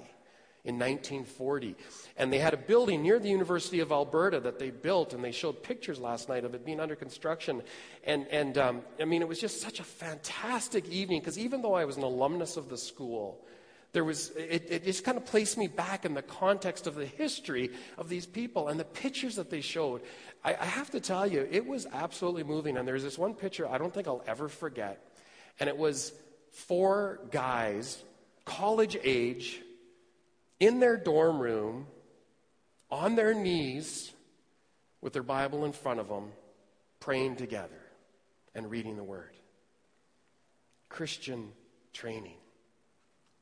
in 0.63 0.79
1940. 0.79 1.75
And 2.17 2.33
they 2.33 2.39
had 2.39 2.53
a 2.53 2.57
building 2.57 3.03
near 3.03 3.19
the 3.19 3.29
University 3.29 3.81
of 3.81 3.91
Alberta 3.91 4.39
that 4.39 4.57
they 4.57 4.71
built, 4.71 5.13
and 5.13 5.23
they 5.23 5.31
showed 5.31 5.61
pictures 5.61 5.99
last 5.99 6.27
night 6.27 6.43
of 6.43 6.55
it 6.55 6.65
being 6.65 6.79
under 6.79 6.95
construction. 6.95 7.61
And, 8.03 8.27
and 8.29 8.57
um, 8.57 8.81
I 8.99 9.05
mean, 9.05 9.21
it 9.21 9.27
was 9.27 9.39
just 9.39 9.61
such 9.61 9.79
a 9.79 9.83
fantastic 9.83 10.87
evening, 10.89 11.19
because 11.19 11.37
even 11.37 11.61
though 11.61 11.75
I 11.75 11.85
was 11.85 11.97
an 11.97 12.03
alumnus 12.03 12.57
of 12.57 12.69
the 12.69 12.77
school, 12.77 13.45
there 13.95 14.03
was, 14.03 14.31
it, 14.31 14.67
it 14.69 14.83
just 14.83 15.05
kind 15.05 15.17
of 15.17 15.25
placed 15.25 15.57
me 15.57 15.69
back 15.69 16.03
in 16.03 16.13
the 16.13 16.21
context 16.21 16.85
of 16.85 16.95
the 16.95 17.05
history 17.05 17.71
of 17.97 18.09
these 18.09 18.25
people 18.25 18.67
and 18.67 18.77
the 18.77 18.83
pictures 18.83 19.37
that 19.37 19.49
they 19.49 19.61
showed. 19.61 20.01
I, 20.43 20.53
I 20.53 20.65
have 20.65 20.91
to 20.91 20.99
tell 20.99 21.25
you, 21.25 21.47
it 21.49 21.65
was 21.65 21.87
absolutely 21.93 22.43
moving. 22.43 22.75
And 22.75 22.85
there's 22.85 23.03
this 23.03 23.17
one 23.17 23.33
picture 23.33 23.65
I 23.65 23.77
don't 23.77 23.93
think 23.93 24.05
I'll 24.05 24.23
ever 24.27 24.49
forget. 24.49 25.01
And 25.61 25.69
it 25.69 25.77
was 25.77 26.11
four 26.51 27.21
guys, 27.31 28.03
college 28.43 28.97
age, 29.01 29.61
in 30.59 30.81
their 30.81 30.97
dorm 30.97 31.39
room, 31.39 31.87
on 32.91 33.15
their 33.15 33.33
knees, 33.33 34.11
with 34.99 35.13
their 35.13 35.23
Bible 35.23 35.63
in 35.63 35.71
front 35.71 36.01
of 36.01 36.09
them, 36.09 36.33
praying 36.99 37.37
together 37.37 37.79
and 38.53 38.69
reading 38.69 38.97
the 38.97 39.03
Word. 39.05 39.31
Christian 40.89 41.53
training 41.93 42.35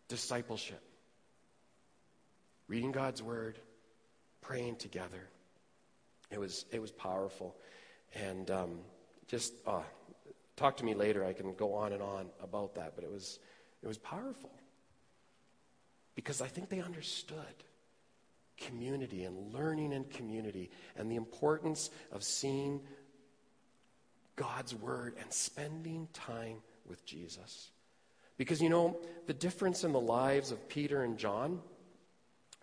discipleship. 0.07 0.81
Reading 2.67 2.91
God's 2.91 3.21
word, 3.21 3.59
praying 4.41 4.77
together. 4.77 5.29
It 6.31 6.39
was, 6.39 6.65
it 6.71 6.81
was 6.81 6.91
powerful. 6.91 7.55
And 8.15 8.49
um, 8.49 8.79
just 9.27 9.53
uh, 9.65 9.81
talk 10.55 10.77
to 10.77 10.85
me 10.85 10.93
later. 10.93 11.25
I 11.25 11.33
can 11.33 11.53
go 11.55 11.73
on 11.73 11.93
and 11.93 12.01
on 12.01 12.29
about 12.41 12.75
that, 12.75 12.93
but 12.95 13.03
it 13.03 13.11
was, 13.11 13.39
it 13.81 13.87
was 13.87 13.97
powerful. 13.97 14.51
Because 16.15 16.41
I 16.41 16.47
think 16.47 16.69
they 16.69 16.79
understood 16.79 17.63
community 18.57 19.23
and 19.23 19.53
learning 19.53 19.91
in 19.93 20.03
community 20.05 20.69
and 20.95 21.11
the 21.11 21.15
importance 21.15 21.89
of 22.11 22.23
seeing 22.23 22.81
God's 24.35 24.73
word 24.73 25.15
and 25.19 25.31
spending 25.31 26.07
time 26.13 26.57
with 26.87 27.05
Jesus. 27.05 27.71
Because 28.37 28.61
you 28.61 28.69
know, 28.69 28.97
the 29.27 29.33
difference 29.33 29.83
in 29.83 29.91
the 29.93 29.99
lives 29.99 30.51
of 30.51 30.67
Peter 30.67 31.03
and 31.03 31.17
John, 31.17 31.61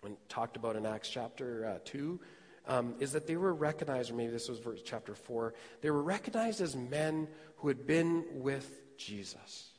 when 0.01 0.17
talked 0.29 0.57
about 0.57 0.75
in 0.75 0.85
Acts 0.85 1.09
chapter 1.09 1.65
uh, 1.65 1.79
2, 1.85 2.19
um, 2.67 2.95
is 2.99 3.13
that 3.13 3.27
they 3.27 3.35
were 3.35 3.53
recognized, 3.53 4.11
or 4.11 4.15
maybe 4.15 4.31
this 4.31 4.49
was 4.49 4.59
verse 4.59 4.81
chapter 4.83 5.15
4, 5.15 5.53
they 5.81 5.89
were 5.89 6.01
recognized 6.01 6.61
as 6.61 6.75
men 6.75 7.27
who 7.57 7.67
had 7.67 7.87
been 7.87 8.25
with 8.33 8.97
Jesus. 8.97 9.69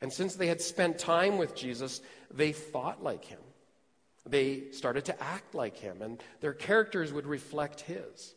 And 0.00 0.12
since 0.12 0.36
they 0.36 0.46
had 0.46 0.60
spent 0.60 0.98
time 0.98 1.38
with 1.38 1.54
Jesus, 1.54 2.00
they 2.30 2.52
thought 2.52 3.02
like 3.02 3.24
him. 3.24 3.40
They 4.26 4.70
started 4.70 5.06
to 5.06 5.22
act 5.22 5.54
like 5.54 5.76
him, 5.76 6.02
and 6.02 6.22
their 6.40 6.52
characters 6.52 7.12
would 7.12 7.26
reflect 7.26 7.80
his. 7.80 8.34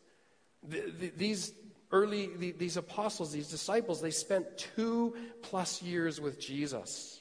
The, 0.66 0.92
the, 0.98 1.12
these 1.16 1.52
early, 1.90 2.30
the, 2.36 2.52
these 2.52 2.76
apostles, 2.76 3.32
these 3.32 3.48
disciples, 3.48 4.00
they 4.00 4.10
spent 4.10 4.46
two 4.56 5.14
plus 5.42 5.82
years 5.82 6.20
with 6.20 6.40
Jesus. 6.40 7.20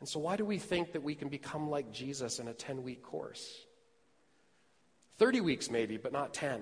And 0.00 0.08
so, 0.08 0.18
why 0.18 0.36
do 0.36 0.44
we 0.44 0.58
think 0.58 0.92
that 0.92 1.02
we 1.02 1.14
can 1.14 1.28
become 1.28 1.70
like 1.70 1.92
Jesus 1.92 2.38
in 2.38 2.48
a 2.48 2.52
10 2.52 2.82
week 2.82 3.02
course? 3.02 3.66
30 5.18 5.40
weeks, 5.40 5.70
maybe, 5.70 5.96
but 5.96 6.12
not 6.12 6.34
10. 6.34 6.60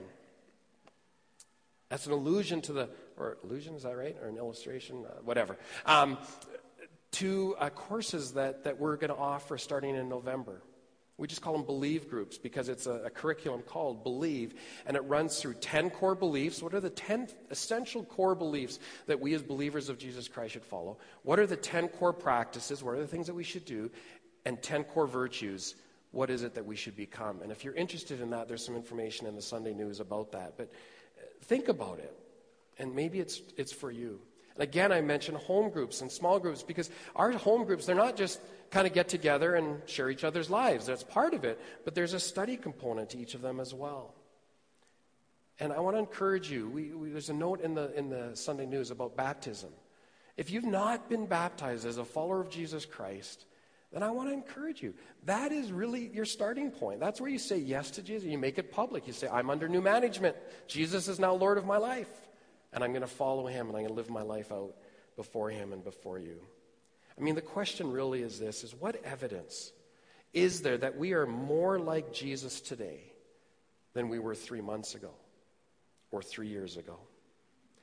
That's 1.89 2.07
an 2.07 2.13
allusion 2.13 2.61
to 2.63 2.73
the, 2.73 2.89
or 3.17 3.39
illusion, 3.43 3.75
is 3.75 3.83
that 3.85 3.97
right? 3.97 4.17
Or 4.23 4.29
an 4.29 4.37
illustration? 4.37 5.05
Uh, 5.07 5.15
whatever. 5.25 5.57
Um, 5.87 6.19
to 7.13 7.57
uh, 7.59 7.71
courses 7.71 8.33
that, 8.33 8.65
that 8.65 8.79
we're 8.79 8.97
going 8.97 9.11
to 9.11 9.17
offer 9.17 9.59
starting 9.59 9.97
in 9.97 10.09
November. 10.09 10.63
We 11.21 11.27
just 11.27 11.43
call 11.43 11.53
them 11.53 11.65
believe 11.65 12.09
groups 12.09 12.39
because 12.39 12.71
it's 12.71 12.87
a, 12.87 12.93
a, 13.05 13.11
curriculum 13.11 13.61
called 13.61 14.03
Believe, 14.03 14.55
and 14.87 14.97
it 14.97 15.01
runs 15.01 15.39
through 15.39 15.55
10 15.55 15.91
core 15.91 16.15
beliefs. 16.15 16.63
What 16.63 16.73
are 16.73 16.81
the 16.81 16.89
10 16.89 17.29
essential 17.51 18.05
core 18.05 18.35
beliefs 18.35 18.79
that 19.07 19.21
we 19.21 19.35
as 19.35 19.43
believers 19.43 19.91
of 19.91 19.99
Jesus 19.99 20.29
Christ 20.29 20.55
should 20.55 20.65
follow? 20.65 20.97
What 21.23 21.39
are 21.39 21.47
the 21.47 21.59
10 21.59 21.89
core 21.89 22.15
practices? 22.15 22.83
What 22.83 22.95
are 22.95 23.01
the 23.01 23.07
things 23.07 23.27
that 23.27 23.35
we 23.35 23.45
should 23.45 23.67
do? 23.67 23.91
And 24.47 24.63
10 24.63 24.85
core 24.85 25.07
virtues. 25.07 25.75
What 26.13 26.31
is 26.31 26.43
it 26.43 26.55
that 26.55 26.65
we 26.65 26.75
should 26.75 26.97
become? 26.97 27.43
And 27.43 27.53
if 27.53 27.65
you're 27.65 27.75
interested 27.75 28.23
in 28.23 28.31
that, 28.31 28.49
there's 28.49 28.65
some 28.65 28.75
information 28.75 29.27
in 29.27 29.37
the 29.37 29.43
Sunday 29.43 29.75
news 29.75 30.01
about 30.01 30.33
that. 30.33 30.55
But 30.57 30.73
uh, 31.19 31.27
think 31.43 31.69
about 31.69 31.99
it, 31.99 32.17
and 32.79 32.95
maybe 32.95 33.21
it's, 33.21 33.43
it's 33.59 33.73
for 33.73 33.91
you. 33.91 34.21
Again, 34.61 34.93
I 34.93 35.01
mentioned 35.01 35.39
home 35.39 35.71
groups 35.71 36.03
and 36.03 36.13
small 36.13 36.39
groups 36.39 36.63
because 36.63 36.91
our 37.17 37.33
home 37.33 37.65
groups, 37.65 37.87
they're 37.87 37.97
not 37.97 38.15
just 38.15 38.39
kind 38.71 38.87
of 38.87 38.93
get 38.93 39.09
together 39.09 39.55
and 39.55 39.81
share 39.87 40.11
each 40.11 40.23
other's 40.23 40.51
lives. 40.51 40.85
That's 40.85 41.03
part 41.03 41.33
of 41.33 41.45
it, 41.45 41.59
but 41.87 41.95
there's 41.95 42.13
a 42.13 42.21
study 42.21 42.59
component 42.59 43.09
to 43.11 43.19
each 43.19 43.35
of 43.35 43.41
them 43.41 43.59
as 43.59 43.73
well. 43.73 44.15
And 45.59 45.73
I 45.73 45.81
want 45.81 45.97
to 45.97 45.99
encourage 45.99 46.51
you. 46.51 46.69
We, 46.69 46.93
we, 46.93 47.09
there's 47.09 47.31
a 47.31 47.35
note 47.35 47.63
in 47.63 47.75
the, 47.75 47.97
in 47.99 48.11
the 48.11 48.33
Sunday 48.35 48.67
news 48.67 48.91
about 48.91 49.17
baptism. 49.17 49.71
If 50.37 50.51
you've 50.51 50.65
not 50.65 51.09
been 51.09 51.25
baptized 51.25 51.87
as 51.87 51.97
a 51.97 52.05
follower 52.05 52.43
of 52.43 52.51
Jesus 52.51 52.85
Christ, 52.85 53.47
then 53.93 54.03
I 54.03 54.11
want 54.11 54.29
to 54.29 54.35
encourage 54.35 54.83
you. 54.83 54.93
That 55.25 55.53
is 55.53 55.73
really 55.73 56.09
your 56.09 56.27
starting 56.27 56.71
point. 56.71 57.01
That's 57.01 57.19
where 57.19 57.31
you 57.31 57.39
say 57.39 57.57
yes 57.57 57.91
to 57.93 58.03
Jesus. 58.03 58.29
You 58.29 58.39
make 58.39 58.59
it 58.59 58.71
public. 58.71 59.07
You 59.07 59.15
say, 59.15 59.27
I'm 59.27 59.49
under 59.49 59.69
new 59.71 59.81
management. 59.81 60.37
Jesus 60.67 61.09
is 61.09 61.19
now 61.19 61.33
Lord 61.33 61.57
of 61.57 61.65
my 61.65 61.79
life. 61.79 62.09
And 62.73 62.85
I'm 62.85 62.91
going 62.91 63.03
to 63.03 63.09
follow 63.09 63.47
him 63.47 63.69
and 63.69 63.77
I'm 63.77 63.83
going 63.83 63.89
to 63.89 63.95
live 63.95 64.11
my 64.11 64.23
life 64.23 64.53
out 64.53 64.75
before 65.17 65.51
him 65.51 65.73
and 65.73 65.83
before 65.83 66.19
you. 66.19 66.41
I 67.19 67.23
mean, 67.23 67.35
the 67.35 67.43
question 67.43 67.91
really 67.91 68.23
is 68.23 68.39
this 68.39 68.65
is 68.65 68.75
what 68.75 68.97
evidence 69.05 69.73
is 70.33 70.63
there 70.63 70.79
that 70.79 70.97
we 70.97 71.13
are 71.13 71.27
more 71.27 71.79
like 71.79 72.13
Jesus 72.13 72.61
today 72.61 73.01
than 73.95 74.09
we 74.09 74.19
were 74.19 74.35
three 74.35 74.61
months 74.61 74.95
ago 74.95 75.11
or 76.13 76.23
three 76.23 76.49
years 76.49 76.77
ago? 76.77 76.99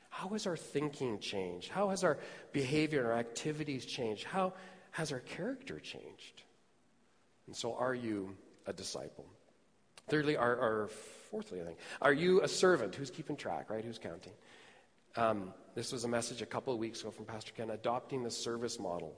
How 0.10 0.30
has 0.30 0.47
our 0.47 0.58
thinking 0.58 1.19
changed? 1.19 1.69
How 1.69 1.89
has 1.89 2.04
our 2.04 2.17
behavior 2.52 3.02
and 3.02 3.12
our 3.12 3.17
activities 3.17 3.86
changed? 3.86 4.23
How 4.23 4.54
has 4.91 5.12
our 5.12 5.19
character 5.19 5.80
changed? 5.80 6.43
And 7.45 7.56
so, 7.56 7.76
are 7.76 7.93
you 7.93 8.36
a 8.65 8.73
disciple? 8.73 9.26
Thirdly, 10.10 10.38
are, 10.38 10.56
or 10.56 10.89
fourthly, 11.30 11.62
I 11.62 11.65
think, 11.65 11.78
are 12.02 12.13
you 12.13 12.41
a 12.41 12.47
servant? 12.47 12.95
Who's 12.95 13.12
keeping 13.12 13.36
track, 13.36 13.69
right? 13.69 13.84
Who's 13.84 14.00
counting? 14.00 14.34
Um, 15.17 15.51
this 15.73 15.91
was 15.91 16.03
a 16.03 16.08
message 16.08 16.43
a 16.43 16.45
couple 16.45 16.71
of 16.71 16.80
weeks 16.80 17.01
ago 17.01 17.10
from 17.10 17.25
Pastor 17.25 17.51
Ken, 17.51 17.71
adopting 17.71 18.23
the 18.23 18.30
service 18.30 18.80
model. 18.80 19.15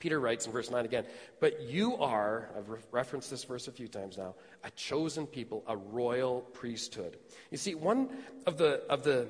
Peter 0.00 0.18
writes 0.18 0.46
in 0.46 0.52
verse 0.52 0.70
9 0.70 0.84
again, 0.84 1.04
but 1.40 1.62
you 1.62 1.96
are, 1.96 2.50
I've 2.56 2.68
re- 2.68 2.80
referenced 2.90 3.30
this 3.30 3.44
verse 3.44 3.68
a 3.68 3.72
few 3.72 3.88
times 3.88 4.18
now, 4.18 4.34
a 4.64 4.70
chosen 4.72 5.26
people, 5.26 5.64
a 5.66 5.76
royal 5.76 6.40
priesthood. 6.40 7.16
You 7.50 7.58
see, 7.58 7.74
one 7.74 8.10
of 8.46 8.58
the, 8.58 8.82
of 8.88 9.04
the 9.04 9.28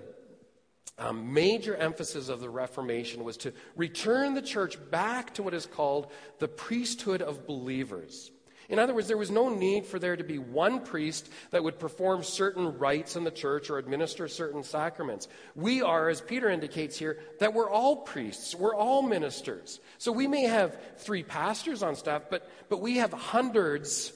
um, 0.98 1.33
major 1.33 1.76
emphasis 1.76 2.28
of 2.28 2.40
the 2.40 2.50
Reformation 2.50 3.22
was 3.22 3.37
to 3.38 3.52
return 3.76 4.35
the 4.35 4.42
church 4.42 4.78
back 4.90 5.35
to 5.35 5.42
what 5.42 5.54
is 5.54 5.66
called 5.66 6.11
the 6.38 6.48
priesthood 6.48 7.22
of 7.22 7.46
believers. 7.46 8.31
In 8.68 8.78
other 8.78 8.94
words, 8.94 9.09
there 9.09 9.16
was 9.16 9.31
no 9.31 9.48
need 9.48 9.87
for 9.87 9.98
there 9.98 10.16
to 10.16 10.24
be 10.24 10.38
one 10.38 10.81
priest 10.81 11.31
that 11.52 11.64
would 11.64 11.78
perform 11.78 12.22
certain 12.22 12.78
rites 12.78 13.16
in 13.16 13.24
the 13.24 13.31
church 13.31 13.70
or 13.70 13.78
administer 13.78 14.28
certain 14.28 14.62
sacraments. 14.62 15.26
We 15.54 15.81
are, 15.81 16.11
as 16.11 16.20
Peter 16.20 16.50
indicates 16.50 16.98
here, 16.98 17.18
that 17.40 17.54
we're 17.54 17.70
all 17.70 17.96
priests, 17.96 18.54
we're 18.54 18.74
all 18.74 19.00
ministers. 19.00 19.81
So 19.96 20.12
we 20.12 20.26
may 20.26 20.42
have 20.42 20.78
three 20.98 21.22
pastors 21.22 21.83
on 21.83 21.96
staff, 21.96 22.24
but, 22.28 22.46
but 22.68 22.83
we 22.83 22.98
have 22.98 23.11
hundreds 23.12 24.12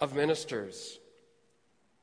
of 0.00 0.16
ministers. 0.16 0.98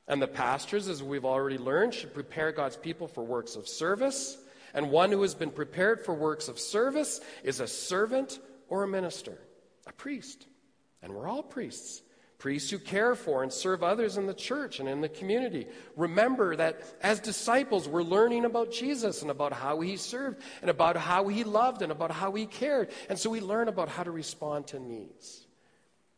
And 0.08 0.22
the 0.22 0.26
pastors, 0.26 0.88
as 0.88 1.02
we've 1.02 1.26
already 1.26 1.58
learned, 1.58 1.92
should 1.92 2.14
prepare 2.14 2.52
God's 2.52 2.78
people 2.78 3.08
for 3.08 3.22
works 3.22 3.56
of 3.56 3.68
service. 3.68 4.38
And 4.72 4.90
one 4.90 5.12
who 5.12 5.20
has 5.20 5.34
been 5.34 5.50
prepared 5.50 6.02
for 6.02 6.14
works 6.14 6.48
of 6.48 6.58
service 6.58 7.20
is 7.42 7.60
a 7.60 7.66
servant 7.66 8.38
or 8.68 8.84
a 8.84 8.88
minister, 8.88 9.38
a 9.86 9.92
priest. 9.92 10.46
And 11.04 11.14
we're 11.14 11.28
all 11.28 11.42
priests. 11.42 12.02
Priests 12.38 12.70
who 12.70 12.78
care 12.78 13.14
for 13.14 13.42
and 13.42 13.52
serve 13.52 13.82
others 13.82 14.16
in 14.16 14.26
the 14.26 14.34
church 14.34 14.80
and 14.80 14.88
in 14.88 15.00
the 15.00 15.08
community. 15.08 15.68
Remember 15.96 16.56
that 16.56 16.82
as 17.00 17.20
disciples, 17.20 17.88
we're 17.88 18.02
learning 18.02 18.44
about 18.44 18.72
Jesus 18.72 19.22
and 19.22 19.30
about 19.30 19.52
how 19.52 19.80
he 19.80 19.96
served 19.96 20.42
and 20.60 20.70
about 20.70 20.96
how 20.96 21.28
he 21.28 21.44
loved 21.44 21.82
and 21.82 21.92
about 21.92 22.10
how 22.10 22.32
he 22.32 22.46
cared. 22.46 22.90
And 23.08 23.18
so 23.18 23.30
we 23.30 23.40
learn 23.40 23.68
about 23.68 23.88
how 23.88 24.02
to 24.02 24.10
respond 24.10 24.66
to 24.68 24.80
needs. 24.80 25.46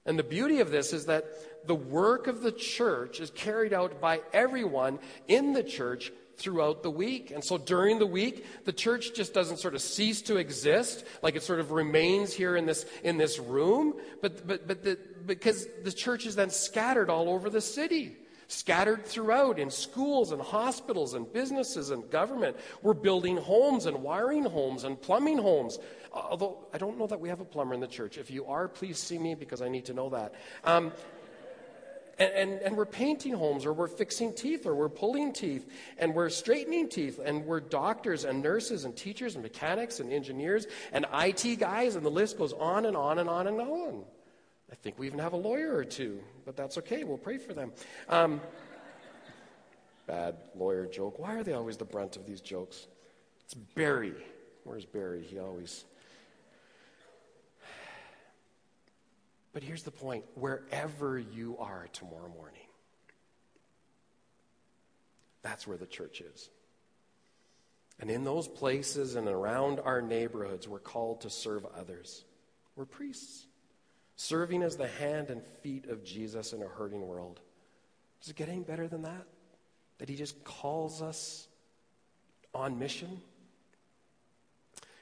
And 0.07 0.19
the 0.19 0.25
beauty 0.25 0.61
of 0.61 0.71
this 0.71 0.93
is 0.93 1.07
that 1.07 1.27
the 1.67 1.75
work 1.75 2.29
of 2.29 2.41
the 2.41 2.53
church 2.53 3.21
is 3.21 3.31
carried 3.31 3.73
out 3.73 4.01
by 4.01 4.21
everyone 4.33 5.01
in 5.27 5.53
the 5.53 5.65
church 5.65 6.13
throughout 6.37 6.83
the 6.83 6.91
week. 6.91 7.31
And 7.31 7.45
so 7.45 7.59
during 7.59 7.99
the 7.99 8.07
week, 8.07 8.45
the 8.65 8.73
church 8.73 9.15
just 9.15 9.33
doesn't 9.33 9.59
sort 9.59 9.75
of 9.75 9.81
cease 9.81 10.23
to 10.23 10.37
exist, 10.37 11.05
like 11.23 11.37
it 11.37 11.43
sort 11.43 11.61
of 11.61 11.73
remains 11.73 12.33
here 12.33 12.57
in 12.57 12.67
this, 12.67 12.87
in 13.03 13.17
this 13.17 13.39
room, 13.39 13.95
but, 14.21 14.47
but, 14.47 14.67
but 14.69 14.83
the, 14.83 14.99
because 15.27 15.67
the 15.83 15.93
church 15.93 16.27
is 16.27 16.37
then 16.37 16.51
scattered 16.51 17.11
all 17.11 17.29
over 17.29 17.51
the 17.51 17.61
city. 17.61 18.17
Scattered 18.49 19.05
throughout 19.05 19.59
in 19.59 19.71
schools 19.71 20.31
and 20.31 20.41
hospitals 20.41 21.15
and 21.15 21.31
businesses 21.33 21.91
and 21.91 22.09
government. 22.11 22.57
We're 22.81 22.95
building 22.95 23.37
homes 23.37 23.87
and 23.87 24.05
wiring 24.05 24.45
homes 24.45 24.85
and 24.85 25.03
plumbing 25.03 25.39
homes. 25.39 25.81
Although 26.13 26.69
I 26.73 26.79
don't 26.79 26.97
know 26.97 27.09
that 27.09 27.19
we 27.19 27.29
have 27.29 27.41
a 27.41 27.45
plumber 27.45 27.75
in 27.75 27.81
the 27.81 27.89
church. 27.89 28.19
If 28.19 28.31
you 28.31 28.47
are, 28.47 28.69
please 28.69 28.99
see 28.99 29.19
me 29.19 29.35
because 29.35 29.63
I 29.63 29.69
need 29.69 29.85
to 29.87 29.95
know 29.95 30.11
that. 30.11 30.35
Um, 30.63 30.93
and, 32.19 32.33
and, 32.33 32.63
and, 32.63 32.77
we're 32.77 32.87
painting 32.87 33.35
homes, 33.35 33.67
or 33.67 33.73
we're 33.73 33.89
fixing 33.89 34.33
teeth, 34.33 34.65
or 34.67 34.75
we're 34.75 34.89
pulling 34.89 35.33
teeth, 35.33 35.69
and 35.99 36.15
we're 36.15 36.31
straightening 36.31 36.89
teeth, 36.89 37.21
and 37.23 37.45
we're 37.45 37.61
doctors 37.61 38.25
and 38.25 38.43
nurses 38.43 38.85
and 38.85 38.97
teachers 38.97 39.35
and 39.35 39.43
mechanics 39.43 40.01
and 40.01 40.13
engineers 40.13 40.67
and 40.93 41.07
IT 41.13 41.59
guys, 41.59 41.95
and 41.95 42.05
the 42.05 42.11
list 42.11 42.39
goes 42.39 42.53
on 42.55 42.87
and 42.87 42.97
on 42.97 43.19
and 43.19 43.29
on 43.29 43.47
and 43.47 43.61
on. 43.61 44.05
I 44.71 44.75
think 44.77 44.99
we 44.99 45.07
even 45.07 45.19
have 45.19 45.33
a 45.33 45.39
lawyer 45.39 45.75
or 45.75 45.85
two, 45.85 46.21
but 46.45 46.57
that's 46.57 46.79
okay. 46.79 47.05
We'll 47.05 47.19
pray 47.19 47.39
for 47.39 47.53
them. 47.53 47.73
Um, 48.09 48.41
bad 50.07 50.37
lawyer 50.55 50.87
joke. 50.87 51.19
Why 51.19 51.35
are 51.35 51.43
they 51.43 51.53
always 51.53 51.77
the 51.77 51.85
brunt 51.85 52.17
of 52.17 52.27
these 52.27 52.41
jokes? 52.41 52.87
It's 53.45 53.55
Barry. 53.55 54.15
Where's 54.65 54.85
Barry? 54.85 55.23
He 55.23 55.39
always 55.39 55.85
But 59.57 59.63
here's 59.63 59.85
the 59.85 59.91
point 59.91 60.27
wherever 60.35 61.19
you 61.19 61.57
are 61.59 61.87
tomorrow 61.95 62.29
morning, 62.29 62.67
that's 65.41 65.67
where 65.67 65.79
the 65.79 65.87
church 65.87 66.21
is. 66.21 66.51
And 67.99 68.11
in 68.11 68.23
those 68.23 68.47
places 68.47 69.17
and 69.17 69.27
around 69.27 69.81
our 69.81 70.03
neighborhoods, 70.03 70.69
we're 70.69 70.79
called 70.79 71.23
to 71.23 71.31
serve 71.31 71.65
others. 71.75 72.27
We're 72.77 72.85
priests, 72.85 73.47
serving 74.17 74.63
as 74.63 74.77
the 74.77 74.89
hand 74.89 75.31
and 75.31 75.43
feet 75.63 75.89
of 75.89 76.05
Jesus 76.05 76.53
in 76.53 76.61
a 76.61 76.69
hurting 76.69 77.07
world. 77.07 77.41
Does 78.21 78.29
it 78.29 78.37
get 78.37 78.51
any 78.51 78.61
better 78.61 78.87
than 78.87 79.05
that? 79.05 79.27
That 79.97 80.11
he 80.11 80.17
just 80.17 80.45
calls 80.45 81.01
us 81.01 81.49
on 82.55 82.79
mission? 82.79 83.23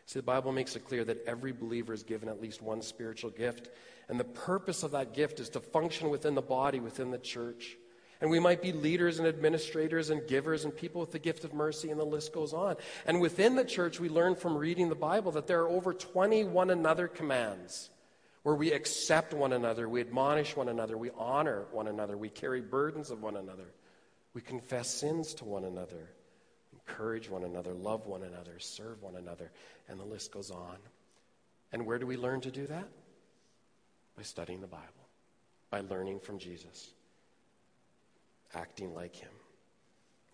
See, 0.06 0.18
the 0.18 0.24
Bible 0.24 0.52
makes 0.52 0.76
it 0.76 0.84
clear 0.84 1.04
that 1.04 1.24
every 1.26 1.52
believer 1.52 1.92
is 1.92 2.02
given 2.02 2.28
at 2.28 2.40
least 2.40 2.60
one 2.60 2.82
spiritual 2.82 3.30
gift. 3.30 3.70
And 4.08 4.20
the 4.20 4.24
purpose 4.24 4.82
of 4.82 4.90
that 4.90 5.14
gift 5.14 5.40
is 5.40 5.48
to 5.50 5.60
function 5.60 6.10
within 6.10 6.34
the 6.34 6.42
body, 6.42 6.80
within 6.80 7.10
the 7.10 7.18
church. 7.18 7.76
And 8.20 8.30
we 8.30 8.38
might 8.38 8.62
be 8.62 8.72
leaders 8.72 9.18
and 9.18 9.26
administrators 9.26 10.10
and 10.10 10.26
givers 10.26 10.64
and 10.64 10.74
people 10.74 11.00
with 11.00 11.12
the 11.12 11.18
gift 11.18 11.44
of 11.44 11.52
mercy, 11.52 11.90
and 11.90 11.98
the 11.98 12.04
list 12.04 12.32
goes 12.32 12.52
on. 12.52 12.76
And 13.06 13.20
within 13.20 13.56
the 13.56 13.64
church, 13.64 13.98
we 13.98 14.08
learn 14.08 14.34
from 14.34 14.56
reading 14.56 14.88
the 14.88 14.94
Bible 14.94 15.32
that 15.32 15.46
there 15.46 15.62
are 15.62 15.68
over 15.68 15.92
20 15.92 16.44
one 16.44 16.70
another 16.70 17.08
commands 17.08 17.90
where 18.44 18.54
we 18.54 18.72
accept 18.72 19.32
one 19.32 19.54
another, 19.54 19.88
we 19.88 20.02
admonish 20.02 20.54
one 20.54 20.68
another, 20.68 20.98
we 20.98 21.10
honor 21.16 21.64
one 21.72 21.88
another, 21.88 22.16
we 22.16 22.28
carry 22.28 22.60
burdens 22.60 23.10
of 23.10 23.22
one 23.22 23.36
another, 23.36 23.72
we 24.34 24.42
confess 24.42 24.88
sins 24.94 25.32
to 25.34 25.46
one 25.46 25.64
another, 25.64 26.10
encourage 26.86 27.30
one 27.30 27.44
another, 27.44 27.72
love 27.72 28.06
one 28.06 28.22
another, 28.22 28.58
serve 28.58 29.02
one 29.02 29.16
another, 29.16 29.50
and 29.88 29.98
the 29.98 30.04
list 30.04 30.32
goes 30.32 30.50
on. 30.50 30.76
And 31.72 31.86
where 31.86 31.98
do 31.98 32.06
we 32.06 32.16
learn 32.16 32.40
to 32.42 32.50
do 32.50 32.66
that? 32.66 32.88
By 34.16 34.22
studying 34.22 34.60
the 34.60 34.66
Bible, 34.66 34.84
by 35.70 35.80
learning 35.80 36.20
from 36.20 36.38
Jesus, 36.38 36.92
acting 38.54 38.94
like 38.94 39.16
Him. 39.16 39.32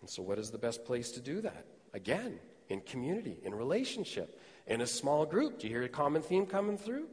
And 0.01 0.09
so, 0.09 0.21
what 0.21 0.37
is 0.37 0.51
the 0.51 0.57
best 0.57 0.85
place 0.85 1.11
to 1.13 1.19
do 1.19 1.41
that? 1.41 1.65
Again, 1.93 2.39
in 2.69 2.81
community, 2.81 3.37
in 3.43 3.53
relationship, 3.53 4.39
in 4.67 4.81
a 4.81 4.87
small 4.87 5.25
group. 5.25 5.59
Do 5.59 5.67
you 5.67 5.73
hear 5.73 5.83
a 5.83 5.89
common 5.89 6.21
theme 6.21 6.45
coming 6.45 6.77
through? 6.77 7.07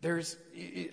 There's, 0.00 0.36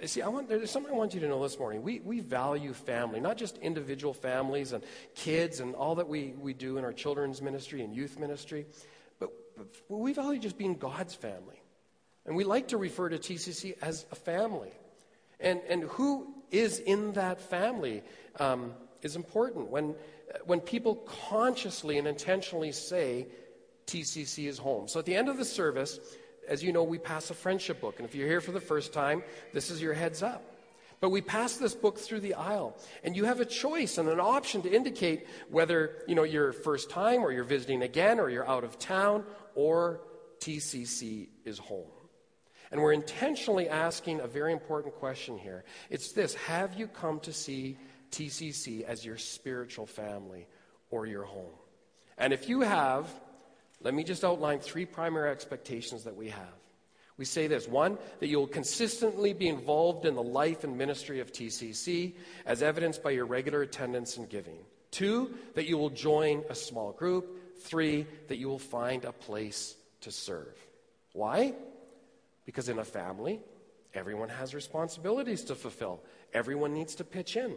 see, 0.05 0.23
I 0.23 0.27
want, 0.29 0.49
there's 0.49 0.71
something 0.71 0.91
I 0.91 0.95
want 0.95 1.13
you 1.13 1.19
to 1.19 1.27
know 1.27 1.41
this 1.43 1.59
morning. 1.59 1.83
We, 1.83 1.99
we 1.99 2.21
value 2.21 2.73
family, 2.73 3.19
not 3.19 3.37
just 3.37 3.57
individual 3.59 4.15
families 4.15 4.71
and 4.71 4.83
kids 5.13 5.59
and 5.59 5.75
all 5.75 5.95
that 5.95 6.07
we, 6.07 6.33
we 6.39 6.53
do 6.53 6.77
in 6.77 6.83
our 6.83 6.93
children's 6.93 7.39
ministry 7.39 7.83
and 7.83 7.95
youth 7.95 8.17
ministry, 8.17 8.65
but, 9.19 9.29
but 9.57 9.95
we 9.95 10.13
value 10.13 10.39
just 10.39 10.57
being 10.57 10.73
God's 10.73 11.13
family. 11.13 11.61
And 12.25 12.35
we 12.35 12.43
like 12.43 12.69
to 12.69 12.77
refer 12.77 13.09
to 13.09 13.19
TCC 13.19 13.75
as 13.79 14.07
a 14.11 14.15
family. 14.15 14.71
And, 15.39 15.61
and 15.69 15.83
who 15.83 16.33
is 16.49 16.79
in 16.79 17.13
that 17.13 17.39
family 17.39 18.01
um, 18.39 18.73
is 19.03 19.15
important. 19.15 19.69
When, 19.69 19.93
when 20.45 20.61
people 20.61 20.95
consciously 21.29 21.99
and 21.99 22.07
intentionally 22.07 22.71
say, 22.71 23.27
TCC 23.85 24.47
is 24.47 24.57
home. 24.57 24.87
So 24.87 24.99
at 24.99 25.05
the 25.05 25.15
end 25.15 25.29
of 25.29 25.37
the 25.37 25.45
service, 25.45 25.99
as 26.47 26.63
you 26.63 26.71
know, 26.71 26.83
we 26.83 26.97
pass 26.97 27.29
a 27.29 27.33
friendship 27.33 27.81
book. 27.81 27.95
And 27.97 28.07
if 28.07 28.15
you're 28.15 28.27
here 28.27 28.41
for 28.41 28.51
the 28.51 28.61
first 28.61 28.93
time, 28.93 29.23
this 29.53 29.69
is 29.69 29.81
your 29.81 29.93
heads 29.93 30.23
up. 30.23 30.43
But 31.01 31.09
we 31.09 31.21
pass 31.21 31.57
this 31.57 31.75
book 31.75 31.99
through 31.99 32.21
the 32.21 32.35
aisle, 32.35 32.77
and 33.03 33.15
you 33.15 33.25
have 33.25 33.41
a 33.41 33.45
choice 33.45 33.97
and 33.97 34.07
an 34.07 34.19
option 34.19 34.61
to 34.61 34.73
indicate 34.73 35.27
whether 35.49 35.97
you 36.07 36.15
know 36.15 36.23
you're 36.23 36.53
first 36.53 36.89
time 36.89 37.21
or 37.21 37.31
you're 37.31 37.43
visiting 37.43 37.83
again 37.83 38.19
or 38.19 38.29
you're 38.29 38.47
out 38.47 38.63
of 38.63 38.79
town 38.79 39.23
or 39.55 40.01
TCC 40.39 41.27
is 41.43 41.57
home. 41.57 41.89
And 42.71 42.81
we're 42.81 42.93
intentionally 42.93 43.69
asking 43.69 44.19
a 44.19 44.27
very 44.27 44.51
important 44.51 44.95
question 44.95 45.37
here. 45.37 45.63
It's 45.89 46.11
this 46.13 46.33
Have 46.35 46.73
you 46.73 46.87
come 46.87 47.19
to 47.21 47.33
see 47.33 47.77
TCC 48.11 48.83
as 48.83 49.05
your 49.05 49.17
spiritual 49.17 49.85
family 49.85 50.47
or 50.89 51.05
your 51.05 51.23
home? 51.23 51.53
And 52.17 52.31
if 52.31 52.47
you 52.47 52.61
have, 52.61 53.07
let 53.85 53.93
me 53.93 54.03
just 54.03 54.25
outline 54.25 54.61
three 54.61 54.85
primary 54.87 55.29
expectations 55.29 56.05
that 56.05 56.15
we 56.15 56.29
have. 56.29 56.55
We 57.17 57.25
say 57.25 57.45
this 57.45 57.67
one, 57.67 57.99
that 58.19 58.27
you'll 58.27 58.47
consistently 58.47 59.31
be 59.31 59.47
involved 59.47 60.07
in 60.07 60.15
the 60.15 60.23
life 60.23 60.63
and 60.63 60.75
ministry 60.75 61.19
of 61.19 61.31
TCC, 61.31 62.15
as 62.47 62.63
evidenced 62.63 63.03
by 63.03 63.11
your 63.11 63.27
regular 63.27 63.61
attendance 63.61 64.17
and 64.17 64.27
giving. 64.27 64.57
Two, 64.89 65.35
that 65.53 65.67
you 65.67 65.77
will 65.77 65.91
join 65.91 66.43
a 66.49 66.55
small 66.55 66.93
group. 66.93 67.59
Three, 67.59 68.07
that 68.27 68.37
you 68.37 68.47
will 68.47 68.57
find 68.57 69.05
a 69.05 69.11
place 69.11 69.75
to 70.01 70.11
serve. 70.11 70.57
Why? 71.13 71.53
Because 72.43 72.69
in 72.69 72.79
a 72.79 72.83
family, 72.83 73.39
everyone 73.93 74.29
has 74.29 74.55
responsibilities 74.55 75.43
to 75.43 75.53
fulfill, 75.53 76.01
everyone 76.33 76.73
needs 76.73 76.95
to 76.95 77.03
pitch 77.03 77.37
in. 77.37 77.55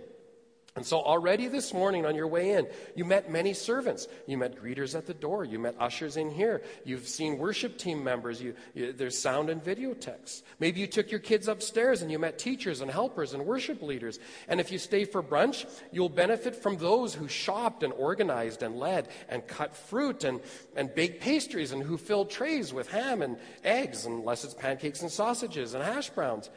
And 0.78 0.86
so, 0.86 1.02
already 1.02 1.48
this 1.48 1.74
morning 1.74 2.06
on 2.06 2.14
your 2.14 2.28
way 2.28 2.52
in, 2.52 2.68
you 2.94 3.04
met 3.04 3.32
many 3.32 3.52
servants. 3.52 4.06
You 4.28 4.38
met 4.38 4.62
greeters 4.62 4.96
at 4.96 5.06
the 5.06 5.12
door. 5.12 5.44
You 5.44 5.58
met 5.58 5.74
ushers 5.80 6.16
in 6.16 6.30
here. 6.30 6.62
You've 6.84 7.08
seen 7.08 7.36
worship 7.36 7.78
team 7.78 8.04
members. 8.04 8.40
You, 8.40 8.54
you, 8.74 8.92
there's 8.92 9.18
sound 9.18 9.50
and 9.50 9.60
video 9.60 9.92
texts. 9.92 10.44
Maybe 10.60 10.78
you 10.78 10.86
took 10.86 11.10
your 11.10 11.18
kids 11.18 11.48
upstairs 11.48 12.00
and 12.00 12.12
you 12.12 12.20
met 12.20 12.38
teachers 12.38 12.80
and 12.80 12.88
helpers 12.88 13.34
and 13.34 13.44
worship 13.44 13.82
leaders. 13.82 14.20
And 14.46 14.60
if 14.60 14.70
you 14.70 14.78
stay 14.78 15.04
for 15.04 15.20
brunch, 15.20 15.68
you'll 15.90 16.10
benefit 16.10 16.54
from 16.54 16.76
those 16.76 17.12
who 17.12 17.26
shopped 17.26 17.82
and 17.82 17.92
organized 17.94 18.62
and 18.62 18.76
led 18.78 19.08
and 19.28 19.44
cut 19.48 19.74
fruit 19.74 20.22
and, 20.22 20.40
and 20.76 20.94
baked 20.94 21.20
pastries 21.20 21.72
and 21.72 21.82
who 21.82 21.98
filled 21.98 22.30
trays 22.30 22.72
with 22.72 22.88
ham 22.88 23.20
and 23.20 23.36
eggs, 23.64 24.06
unless 24.06 24.44
it's 24.44 24.54
pancakes 24.54 25.02
and 25.02 25.10
sausages 25.10 25.74
and 25.74 25.82
hash 25.82 26.10
browns. 26.10 26.50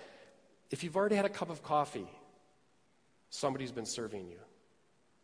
If 0.69 0.84
you've 0.84 0.95
already 0.95 1.15
had 1.15 1.25
a 1.25 1.29
cup 1.29 1.49
of 1.49 1.63
coffee, 1.63 2.07
Somebody's 3.32 3.72
been 3.72 3.86
serving 3.86 4.28
you. 4.28 4.38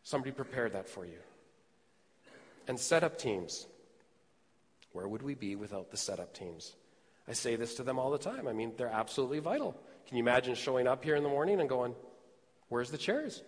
Somebody 0.02 0.32
prepared 0.32 0.72
that 0.72 0.88
for 0.88 1.04
you. 1.04 1.18
And 2.66 2.80
setup 2.80 3.18
teams. 3.18 3.66
Where 4.92 5.06
would 5.06 5.22
we 5.22 5.34
be 5.34 5.54
without 5.54 5.90
the 5.90 5.96
setup 5.96 6.34
teams? 6.34 6.74
I 7.28 7.34
say 7.34 7.56
this 7.56 7.74
to 7.74 7.82
them 7.82 7.98
all 7.98 8.10
the 8.10 8.18
time. 8.18 8.48
I 8.48 8.52
mean, 8.52 8.72
they're 8.76 8.88
absolutely 8.88 9.38
vital. 9.38 9.76
Can 10.06 10.16
you 10.16 10.22
imagine 10.22 10.54
showing 10.54 10.86
up 10.86 11.04
here 11.04 11.14
in 11.14 11.22
the 11.22 11.28
morning 11.28 11.60
and 11.60 11.68
going, 11.68 11.94
Where's 12.70 12.90
the 12.90 12.98
chairs? 12.98 13.42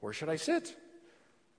Where 0.00 0.12
should 0.12 0.28
I 0.28 0.36
sit? 0.36 0.74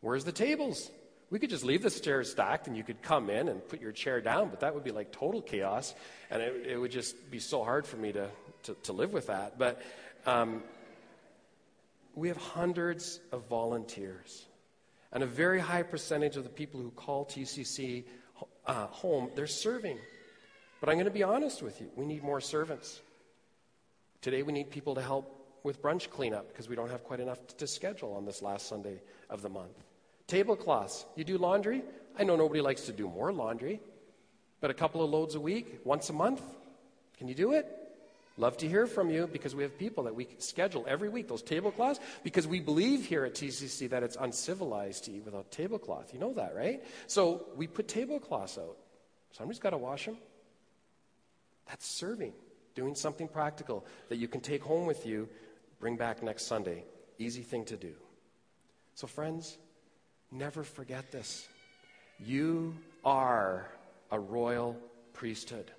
Where's 0.02 0.26
the 0.26 0.32
tables? 0.32 0.89
We 1.30 1.39
could 1.39 1.50
just 1.50 1.63
leave 1.63 1.84
the 1.84 1.89
chairs 1.89 2.32
stacked 2.32 2.67
and 2.67 2.78
you 2.78 2.84
could 2.84 3.02
come 3.02 3.30
in 3.30 3.50
and 3.50 3.67
put 3.67 3.82
your 3.82 3.91
chair 3.91 4.22
down, 4.22 4.50
but 4.50 4.62
that 4.62 4.74
would 4.74 4.84
be 4.84 4.91
like 4.91 5.12
total 5.12 5.41
chaos. 5.41 5.93
And 6.30 6.41
it, 6.41 6.67
it 6.67 6.78
would 6.78 6.91
just 6.91 7.30
be 7.30 7.39
so 7.39 7.63
hard 7.63 7.86
for 7.86 7.98
me 7.98 8.12
to, 8.13 8.30
to, 8.63 8.74
to 8.84 8.93
live 8.93 9.13
with 9.13 9.28
that. 9.28 9.60
But 9.60 9.82
um, 10.26 10.63
we 12.17 12.27
have 12.30 12.38
hundreds 12.38 13.19
of 13.32 13.47
volunteers. 13.47 14.47
And 15.13 15.21
a 15.21 15.27
very 15.27 15.60
high 15.60 15.84
percentage 15.84 16.36
of 16.36 16.43
the 16.43 16.49
people 16.49 16.82
who 16.82 16.89
call 16.89 17.25
TCC 17.25 18.06
uh, 18.65 18.88
home, 18.88 19.30
they're 19.36 19.45
serving. 19.45 19.99
But 20.80 20.89
I'm 20.89 20.95
going 20.95 21.06
to 21.06 21.12
be 21.12 21.23
honest 21.23 21.62
with 21.62 21.80
you 21.80 21.89
we 21.95 22.06
need 22.06 22.23
more 22.23 22.41
servants. 22.41 22.99
Today, 24.21 24.41
we 24.41 24.51
need 24.51 24.71
people 24.71 24.95
to 24.95 25.01
help 25.01 25.32
with 25.63 25.82
brunch 25.82 26.10
cleanup 26.10 26.47
because 26.47 26.67
we 26.67 26.75
don't 26.75 26.89
have 26.89 27.03
quite 27.03 27.19
enough 27.19 27.39
to 27.58 27.67
schedule 27.67 28.13
on 28.15 28.25
this 28.25 28.41
last 28.41 28.67
Sunday 28.67 28.99
of 29.30 29.43
the 29.43 29.49
month. 29.49 29.77
Tablecloths. 30.25 31.06
You 31.15 31.23
do 31.23 31.38
laundry? 31.38 31.84
I 32.17 32.23
know 32.23 32.36
nobody 32.36 32.62
likes 32.62 32.82
to 32.88 32.91
do 32.91 33.08
more 33.08 33.32
laundry, 33.32 33.80
but 34.60 34.71
a 34.71 34.73
couple 34.73 35.03
of 35.03 35.12
loads 35.12 35.36
a 35.36 35.39
week, 35.39 35.82
once 35.84 36.10
a 36.10 36.13
month, 36.13 36.41
can 37.19 37.27
you 37.27 37.36
do 37.36 37.53
it? 37.53 37.77
Love 38.39 38.56
to 38.58 38.67
hear 38.67 38.86
from 38.86 39.10
you 39.10 39.26
because 39.26 39.56
we 39.56 39.63
have 39.63 39.78
people 39.80 40.04
that 40.04 40.13
we 40.13 40.28
schedule 40.38 40.86
every 40.88 41.10
week, 41.10 41.28
those 41.28 41.41
tablecloths, 41.41 42.00
because 42.23 42.47
we 42.47 42.60
believe 42.60 43.04
here 43.04 43.26
at 43.26 43.34
TCC 43.34 43.89
that 43.89 44.04
it's 44.04 44.15
uncivilized 44.15 45.06
to 45.06 45.12
eat 45.12 45.26
without 45.26 45.50
tablecloth. 45.50 46.13
You 46.13 46.19
know 46.19 46.34
that, 46.34 46.56
right? 46.56 46.84
So 47.08 47.47
we 47.56 47.65
put 47.65 47.88
tablecloths 47.88 48.60
out. 48.60 48.78
Somebody's 49.32 49.60
got 49.60 49.71
to 49.71 49.78
wash 49.78 50.06
them. 50.06 50.17
That's 51.67 51.86
serving, 51.86 52.34
doing 52.76 52.93
something 52.93 53.28
practical 53.28 53.86
that 54.10 54.17
you 54.17 54.28
can 54.28 54.41
take 54.41 54.62
home 54.62 54.86
with 54.86 55.06
you, 55.08 55.28
bring 55.80 55.95
back 55.95 56.21
next 56.21 56.43
Sunday. 56.43 56.86
Easy 57.17 57.41
thing 57.41 57.65
to 57.65 57.76
do. 57.76 57.93
So, 58.93 59.08
friends, 59.08 59.58
never 60.32 60.63
forget 60.63 61.12
this. 61.12 61.47
You 62.19 62.76
are 63.04 63.67
a 64.12 64.19
royal 64.19 64.78
priesthood. 65.13 65.71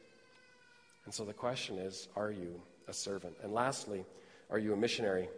And 1.08 1.14
so 1.14 1.24
the 1.24 1.32
question 1.32 1.78
is 1.78 2.06
are 2.16 2.30
you 2.30 2.60
a 2.86 2.92
servant? 2.92 3.34
And 3.42 3.50
lastly, 3.50 4.04
are 4.50 4.58
you 4.58 4.74
a 4.74 4.76
missionary? 4.76 5.30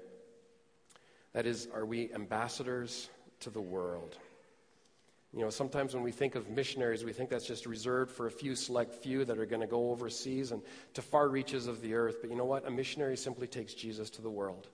That 1.33 1.47
is, 1.47 1.69
are 1.73 1.87
we 1.87 2.13
ambassadors 2.13 3.09
to 3.39 3.51
the 3.51 3.61
world? 3.61 4.17
You 5.33 5.43
know, 5.43 5.51
sometimes 5.51 5.95
when 5.95 6.03
we 6.03 6.11
think 6.11 6.35
of 6.35 6.51
missionaries, 6.51 7.05
we 7.05 7.13
think 7.13 7.31
that's 7.31 7.47
just 7.47 7.67
reserved 7.67 8.11
for 8.11 8.27
a 8.27 8.33
few 8.33 8.57
select 8.57 8.97
few 8.97 9.25
that 9.25 9.39
are 9.39 9.47
going 9.47 9.61
to 9.61 9.69
go 9.69 9.93
overseas 9.93 10.51
and 10.51 10.61
to 10.95 11.03
far 11.03 11.29
reaches 11.29 11.69
of 11.69 11.81
the 11.83 11.95
earth. 11.95 12.17
But 12.21 12.31
you 12.31 12.37
know 12.37 12.45
what? 12.47 12.67
A 12.67 12.71
missionary 12.73 13.17
simply 13.17 13.47
takes 13.47 13.73
Jesus 13.73 14.11
to 14.11 14.23
the 14.23 14.29
world. 14.29 14.67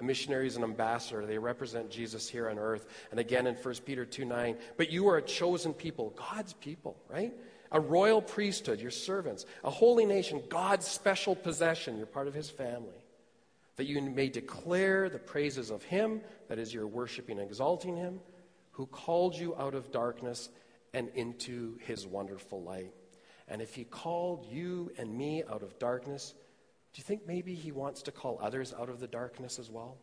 A 0.00 0.02
missionary 0.02 0.48
is 0.48 0.56
an 0.56 0.64
ambassador. 0.64 1.24
They 1.24 1.38
represent 1.38 1.88
Jesus 1.88 2.28
here 2.28 2.50
on 2.50 2.58
earth. 2.58 2.88
And 3.12 3.20
again 3.20 3.46
in 3.46 3.54
1 3.54 3.74
Peter 3.84 4.04
2 4.04 4.24
9, 4.24 4.56
but 4.76 4.90
you 4.90 5.06
are 5.06 5.18
a 5.18 5.22
chosen 5.22 5.72
people, 5.72 6.12
God's 6.16 6.52
people, 6.54 6.96
right? 7.08 7.32
A 7.72 7.80
royal 7.80 8.22
priesthood, 8.22 8.80
your 8.80 8.90
servants, 8.90 9.46
a 9.64 9.70
holy 9.70 10.04
nation, 10.04 10.42
God's 10.48 10.86
special 10.86 11.34
possession, 11.34 11.96
you're 11.96 12.06
part 12.06 12.28
of 12.28 12.34
his 12.34 12.50
family. 12.50 13.02
That 13.76 13.86
you 13.86 14.00
may 14.00 14.28
declare 14.28 15.08
the 15.08 15.18
praises 15.18 15.70
of 15.70 15.82
him, 15.82 16.22
that 16.48 16.58
is, 16.58 16.72
you're 16.72 16.86
worshiping 16.86 17.38
and 17.38 17.48
exalting 17.48 17.96
him, 17.96 18.20
who 18.72 18.86
called 18.86 19.34
you 19.34 19.56
out 19.56 19.74
of 19.74 19.92
darkness 19.92 20.48
and 20.94 21.08
into 21.14 21.76
his 21.84 22.06
wonderful 22.06 22.62
light. 22.62 22.92
And 23.48 23.62
if 23.62 23.74
he 23.74 23.84
called 23.84 24.46
you 24.50 24.90
and 24.98 25.16
me 25.16 25.42
out 25.44 25.62
of 25.62 25.78
darkness, 25.78 26.34
do 26.92 27.00
you 27.00 27.04
think 27.04 27.26
maybe 27.26 27.54
he 27.54 27.72
wants 27.72 28.02
to 28.02 28.12
call 28.12 28.38
others 28.42 28.72
out 28.72 28.88
of 28.88 29.00
the 29.00 29.06
darkness 29.06 29.58
as 29.58 29.70
well? 29.70 29.98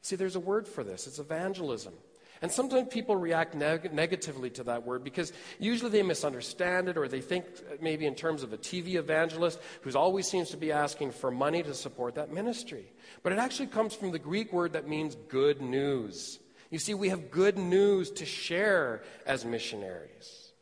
See, 0.00 0.16
there's 0.16 0.36
a 0.36 0.40
word 0.40 0.66
for 0.66 0.82
this 0.82 1.06
it's 1.06 1.18
evangelism. 1.18 1.94
And 2.42 2.50
sometimes 2.50 2.88
people 2.92 3.14
react 3.14 3.54
neg- 3.54 3.94
negatively 3.94 4.50
to 4.50 4.64
that 4.64 4.84
word 4.84 5.04
because 5.04 5.32
usually 5.60 5.90
they 5.90 6.02
misunderstand 6.02 6.88
it 6.88 6.98
or 6.98 7.06
they 7.06 7.20
think 7.20 7.46
uh, 7.46 7.76
maybe 7.80 8.04
in 8.04 8.16
terms 8.16 8.42
of 8.42 8.52
a 8.52 8.58
TV 8.58 8.96
evangelist 8.96 9.60
who 9.82 9.96
always 9.96 10.26
seems 10.26 10.50
to 10.50 10.56
be 10.56 10.72
asking 10.72 11.12
for 11.12 11.30
money 11.30 11.62
to 11.62 11.72
support 11.72 12.16
that 12.16 12.32
ministry. 12.32 12.92
But 13.22 13.32
it 13.32 13.38
actually 13.38 13.68
comes 13.68 13.94
from 13.94 14.10
the 14.10 14.18
Greek 14.18 14.52
word 14.52 14.72
that 14.72 14.88
means 14.88 15.16
good 15.28 15.62
news. 15.62 16.40
You 16.70 16.80
see, 16.80 16.94
we 16.94 17.10
have 17.10 17.30
good 17.30 17.58
news 17.58 18.10
to 18.12 18.26
share 18.26 19.02
as 19.24 19.44
missionaries. 19.44 20.52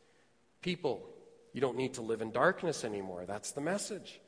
People, 0.61 1.01
you 1.51 1.61
don't 1.61 1.77
need 1.77 1.95
to 1.95 2.01
live 2.01 2.21
in 2.21 2.31
darkness 2.31 2.83
anymore. 2.83 3.25
That's 3.25 3.51
the 3.51 3.61
message. 3.61 4.21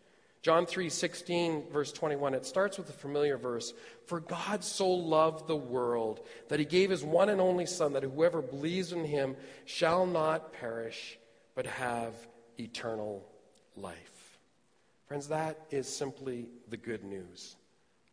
John 0.43 0.65
3 0.65 0.89
16, 0.89 1.69
verse 1.71 1.93
21, 1.93 2.34
it 2.34 2.45
starts 2.45 2.77
with 2.77 2.89
a 2.89 2.93
familiar 2.93 3.38
verse. 3.38 3.73
For 4.08 4.19
God 4.19 4.62
so 4.62 4.89
loved 4.89 5.47
the 5.47 5.56
world 5.56 6.19
that 6.49 6.60
he 6.60 6.65
gave 6.65 6.89
his 6.89 7.03
one 7.03 7.29
and 7.29 7.39
only 7.39 7.65
Son, 7.65 7.93
that 7.93 8.03
whoever 8.03 8.41
believes 8.41 8.91
in 8.91 9.06
him 9.06 9.38
shall 9.63 10.06
not 10.06 10.51
perish, 10.51 11.17
but 11.56 11.65
have 11.65 12.13
eternal 12.60 13.25
life. 13.77 14.38
Friends, 15.08 15.29
that 15.29 15.60
is 15.71 15.88
simply 15.88 16.49
the 16.67 16.77
good 16.77 17.06
news. 17.06 17.56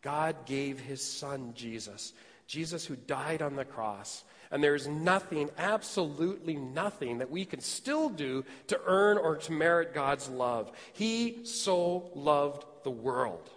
God 0.01 0.47
gave 0.47 0.79
his 0.79 1.03
Son, 1.03 1.53
Jesus, 1.57 2.13
Jesus 2.47 2.87
who 2.87 2.95
died 2.95 3.43
on 3.43 3.57
the 3.57 3.65
cross 3.65 4.23
and 4.51 4.63
there's 4.63 4.89
nothing, 4.89 5.51
absolutely 5.59 6.57
nothing, 6.57 7.19
that 7.19 7.31
we 7.31 7.45
can 7.45 7.61
still 7.61 8.09
do 8.09 8.45
to 8.67 8.81
earn 8.85 9.17
or 9.17 9.37
to 9.37 9.53
merit 9.53 9.95
God's 9.95 10.29
love. 10.29 10.73
He 10.93 11.45
so 11.45 12.11
loved 12.15 12.65
the 12.83 12.91
world, 12.91 13.49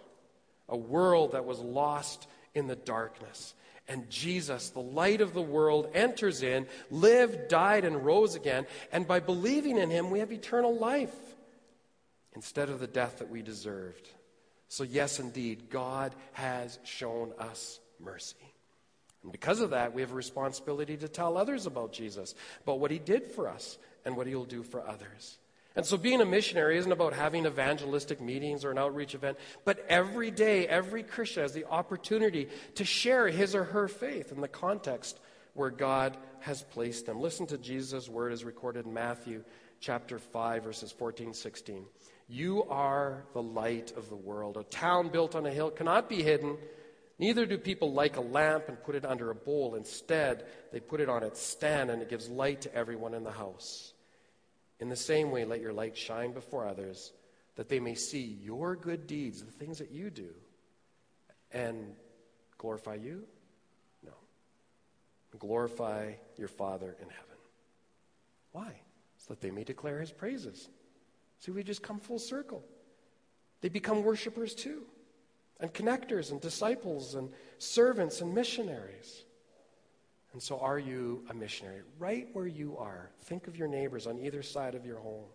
a 0.68 0.76
world 0.76 1.32
that 1.32 1.44
was 1.44 1.58
lost 1.58 2.28
in 2.54 2.68
the 2.68 2.76
darkness. 2.76 3.54
And 3.88 4.08
Jesus, 4.08 4.70
the 4.70 4.80
light 4.80 5.20
of 5.20 5.34
the 5.34 5.42
world, 5.42 5.90
enters 5.94 6.42
in, 6.42 6.66
lived, 6.90 7.48
died, 7.48 7.84
and 7.84 8.04
rose 8.04 8.34
again. 8.34 8.66
And 8.92 9.06
by 9.06 9.20
believing 9.20 9.76
in 9.76 9.90
him, 9.90 10.10
we 10.10 10.20
have 10.20 10.32
eternal 10.32 10.74
life 10.74 11.14
instead 12.34 12.70
of 12.70 12.80
the 12.80 12.86
death 12.86 13.18
that 13.18 13.28
we 13.28 13.42
deserved. 13.42 14.08
So, 14.68 14.84
yes, 14.84 15.20
indeed, 15.20 15.70
God 15.70 16.14
has 16.32 16.78
shown 16.84 17.32
us 17.38 17.78
mercy. 18.00 18.36
And 19.24 19.32
because 19.32 19.60
of 19.60 19.70
that, 19.70 19.92
we 19.94 20.02
have 20.02 20.12
a 20.12 20.14
responsibility 20.14 20.96
to 20.98 21.08
tell 21.08 21.36
others 21.36 21.66
about 21.66 21.92
Jesus, 21.92 22.34
about 22.62 22.78
what 22.78 22.90
he 22.90 22.98
did 22.98 23.32
for 23.32 23.48
us 23.48 23.78
and 24.04 24.16
what 24.16 24.26
he'll 24.26 24.44
do 24.44 24.62
for 24.62 24.86
others. 24.86 25.38
And 25.76 25.84
so 25.84 25.96
being 25.96 26.20
a 26.20 26.26
missionary 26.26 26.78
isn't 26.78 26.92
about 26.92 27.14
having 27.14 27.46
evangelistic 27.46 28.20
meetings 28.20 28.64
or 28.64 28.70
an 28.70 28.78
outreach 28.78 29.14
event, 29.14 29.38
but 29.64 29.84
every 29.88 30.30
day, 30.30 30.68
every 30.68 31.02
Christian 31.02 31.42
has 31.42 31.52
the 31.52 31.64
opportunity 31.64 32.48
to 32.76 32.84
share 32.84 33.26
his 33.28 33.56
or 33.56 33.64
her 33.64 33.88
faith 33.88 34.30
in 34.30 34.40
the 34.40 34.46
context 34.46 35.18
where 35.54 35.70
God 35.70 36.16
has 36.40 36.62
placed 36.62 37.06
them. 37.06 37.20
Listen 37.20 37.46
to 37.46 37.58
Jesus' 37.58 38.08
word 38.08 38.32
as 38.32 38.44
recorded 38.44 38.86
in 38.86 38.92
Matthew 38.92 39.42
chapter 39.80 40.18
5, 40.18 40.62
verses 40.62 40.92
14, 40.92 41.32
16. 41.32 41.86
You 42.28 42.64
are 42.64 43.24
the 43.32 43.42
light 43.42 43.92
of 43.96 44.08
the 44.08 44.16
world. 44.16 44.56
A 44.56 44.64
town 44.64 45.08
built 45.08 45.34
on 45.34 45.44
a 45.44 45.50
hill 45.50 45.70
cannot 45.70 46.08
be 46.08 46.22
hidden. 46.22 46.56
Neither 47.24 47.46
do 47.46 47.56
people 47.56 47.90
light 47.90 48.16
a 48.16 48.20
lamp 48.20 48.68
and 48.68 48.82
put 48.82 48.94
it 48.94 49.06
under 49.06 49.30
a 49.30 49.34
bowl. 49.34 49.76
Instead, 49.76 50.44
they 50.72 50.78
put 50.78 51.00
it 51.00 51.08
on 51.08 51.22
its 51.22 51.40
stand 51.40 51.88
and 51.88 52.02
it 52.02 52.10
gives 52.10 52.28
light 52.28 52.60
to 52.60 52.74
everyone 52.74 53.14
in 53.14 53.24
the 53.24 53.30
house. 53.30 53.94
In 54.78 54.90
the 54.90 54.96
same 54.96 55.30
way, 55.30 55.46
let 55.46 55.62
your 55.62 55.72
light 55.72 55.96
shine 55.96 56.32
before 56.32 56.68
others, 56.68 57.14
that 57.56 57.70
they 57.70 57.80
may 57.80 57.94
see 57.94 58.20
your 58.42 58.76
good 58.76 59.06
deeds, 59.06 59.42
the 59.42 59.50
things 59.50 59.78
that 59.78 59.90
you 59.90 60.10
do, 60.10 60.34
and 61.50 61.94
glorify 62.58 62.96
you? 62.96 63.24
No. 64.04 64.12
Glorify 65.38 66.12
your 66.36 66.48
Father 66.48 66.94
in 67.00 67.08
heaven. 67.08 67.38
Why? 68.52 68.82
So 69.16 69.28
that 69.28 69.40
they 69.40 69.50
may 69.50 69.64
declare 69.64 69.98
his 69.98 70.12
praises. 70.12 70.68
See, 71.38 71.52
we 71.52 71.62
just 71.62 71.82
come 71.82 72.00
full 72.00 72.18
circle. 72.18 72.62
They 73.62 73.70
become 73.70 74.02
worshipers 74.02 74.54
too 74.54 74.82
and 75.60 75.72
connectors 75.72 76.30
and 76.30 76.40
disciples 76.40 77.14
and 77.14 77.30
servants 77.58 78.20
and 78.20 78.34
missionaries. 78.34 79.24
And 80.32 80.42
so, 80.42 80.58
are 80.58 80.78
you 80.78 81.24
a 81.30 81.34
missionary? 81.34 81.82
Right 81.98 82.28
where 82.32 82.46
you 82.46 82.76
are, 82.76 83.10
think 83.22 83.46
of 83.46 83.56
your 83.56 83.68
neighbors 83.68 84.06
on 84.06 84.18
either 84.18 84.42
side 84.42 84.74
of 84.74 84.84
your 84.84 84.98
home. 84.98 85.26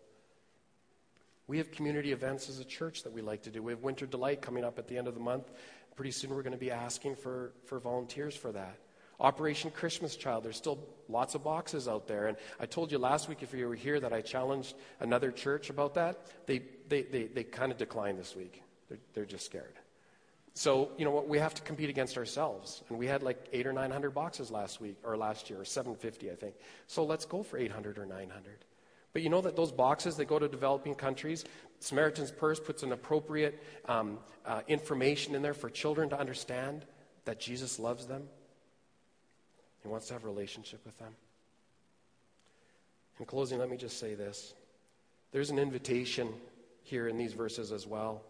We 1.47 1.57
have 1.57 1.71
community 1.71 2.11
events 2.11 2.49
as 2.49 2.59
a 2.59 2.65
church 2.65 3.03
that 3.03 3.11
we 3.11 3.21
like 3.21 3.41
to 3.43 3.49
do. 3.49 3.63
We 3.63 3.71
have 3.71 3.81
Winter 3.81 4.05
Delight 4.05 4.41
coming 4.41 4.63
up 4.63 4.77
at 4.77 4.87
the 4.87 4.97
end 4.97 5.07
of 5.07 5.15
the 5.15 5.19
month. 5.19 5.49
Pretty 5.95 6.11
soon, 6.11 6.29
we're 6.31 6.43
going 6.43 6.53
to 6.53 6.59
be 6.59 6.69
asking 6.69 7.15
for, 7.15 7.53
for 7.65 7.79
volunteers 7.79 8.35
for 8.35 8.51
that. 8.51 8.77
Operation 9.19 9.71
Christmas 9.71 10.15
Child, 10.15 10.43
there's 10.43 10.57
still 10.57 10.79
lots 11.07 11.33
of 11.33 11.43
boxes 11.43 11.87
out 11.87 12.07
there. 12.07 12.27
And 12.27 12.37
I 12.59 12.65
told 12.65 12.91
you 12.91 12.99
last 12.99 13.27
week, 13.27 13.41
if 13.41 13.53
you 13.53 13.67
were 13.67 13.75
here, 13.75 13.99
that 13.99 14.13
I 14.13 14.21
challenged 14.21 14.75
another 14.99 15.31
church 15.31 15.69
about 15.69 15.95
that. 15.95 16.27
They, 16.45 16.61
they, 16.87 17.01
they, 17.01 17.23
they 17.27 17.43
kind 17.43 17.71
of 17.71 17.77
declined 17.77 18.19
this 18.19 18.35
week. 18.35 18.61
They're, 18.87 18.99
they're 19.13 19.25
just 19.25 19.45
scared. 19.45 19.73
So, 20.53 20.91
you 20.97 21.05
know 21.05 21.11
what, 21.11 21.27
we 21.27 21.37
have 21.39 21.53
to 21.53 21.61
compete 21.61 21.89
against 21.89 22.17
ourselves. 22.17 22.83
And 22.89 22.97
we 22.97 23.07
had 23.07 23.23
like 23.23 23.47
eight 23.53 23.67
or 23.67 23.73
900 23.73 24.11
boxes 24.11 24.51
last 24.51 24.81
week, 24.81 24.97
or 25.03 25.15
last 25.15 25.49
year, 25.49 25.61
or 25.61 25.65
750, 25.65 26.31
I 26.31 26.35
think. 26.35 26.55
So 26.87 27.05
let's 27.05 27.25
go 27.25 27.43
for 27.43 27.57
800 27.57 27.97
or 27.97 28.05
900. 28.05 28.65
But 29.13 29.21
you 29.21 29.29
know 29.29 29.41
that 29.41 29.55
those 29.55 29.71
boxes 29.71 30.17
that 30.17 30.25
go 30.25 30.37
to 30.37 30.47
developing 30.47 30.95
countries, 30.95 31.45
Samaritan's 31.79 32.31
Purse 32.31 32.59
puts 32.59 32.83
an 32.83 32.91
appropriate 32.91 33.61
um, 33.87 34.19
uh, 34.45 34.61
information 34.67 35.33
in 35.33 35.41
there 35.41 35.53
for 35.53 35.69
children 35.69 36.09
to 36.09 36.19
understand 36.19 36.85
that 37.25 37.39
Jesus 37.39 37.79
loves 37.79 38.05
them. 38.05 38.23
He 39.81 39.87
wants 39.87 40.07
to 40.07 40.13
have 40.13 40.23
a 40.23 40.27
relationship 40.27 40.85
with 40.85 40.97
them. 40.99 41.15
In 43.19 43.25
closing, 43.25 43.59
let 43.59 43.69
me 43.69 43.77
just 43.77 43.99
say 43.99 44.13
this 44.13 44.53
there's 45.31 45.49
an 45.49 45.59
invitation 45.59 46.33
here 46.83 47.07
in 47.07 47.17
these 47.17 47.33
verses 47.33 47.71
as 47.71 47.85
well. 47.85 48.21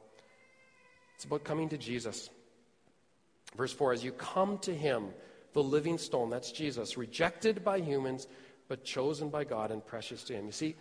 It's 1.20 1.26
about 1.26 1.44
coming 1.44 1.68
to 1.68 1.78
Jesus. 1.78 2.30
Verse 3.58 3.74
4 3.74 3.92
As 3.92 4.06
you 4.06 4.14
come 4.14 4.58
to 4.60 4.74
him, 4.74 5.10
the 5.52 5.62
living 5.62 5.98
stone, 5.98 6.30
that's 6.30 6.50
Jesus, 6.50 6.98
rejected 6.98 7.62
by 7.62 7.82
humans, 7.82 8.26
but 8.70 8.86
chosen 8.86 9.28
by 9.28 9.44
God 9.44 9.72
and 9.72 9.86
precious 9.86 10.24
to 10.24 10.34
him. 10.34 10.46
You 10.46 10.54
see, 10.54 10.76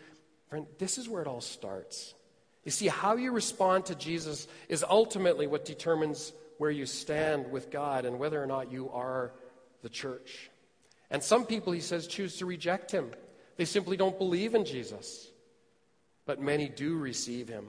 friend, 0.48 0.64
this 0.78 0.96
is 0.96 1.08
where 1.08 1.22
it 1.22 1.26
all 1.26 1.40
starts. 1.40 2.14
You 2.62 2.70
see, 2.70 2.86
how 2.86 3.16
you 3.16 3.32
respond 3.32 3.86
to 3.86 3.96
Jesus 3.96 4.46
is 4.68 4.84
ultimately 4.88 5.48
what 5.48 5.64
determines 5.64 6.32
where 6.58 6.70
you 6.70 6.86
stand 6.86 7.50
with 7.50 7.68
God 7.72 8.04
and 8.04 8.20
whether 8.20 8.40
or 8.40 8.46
not 8.46 8.70
you 8.70 8.90
are 8.90 9.32
the 9.82 9.88
church. 9.88 10.50
And 11.10 11.20
some 11.20 11.46
people, 11.46 11.72
he 11.72 11.80
says, 11.80 12.06
choose 12.06 12.36
to 12.36 12.46
reject 12.46 12.92
him. 12.92 13.10
They 13.56 13.64
simply 13.64 13.96
don't 13.96 14.16
believe 14.16 14.54
in 14.54 14.64
Jesus. 14.64 15.32
But 16.26 16.40
many 16.40 16.68
do 16.68 16.96
receive 16.96 17.48
him, 17.48 17.66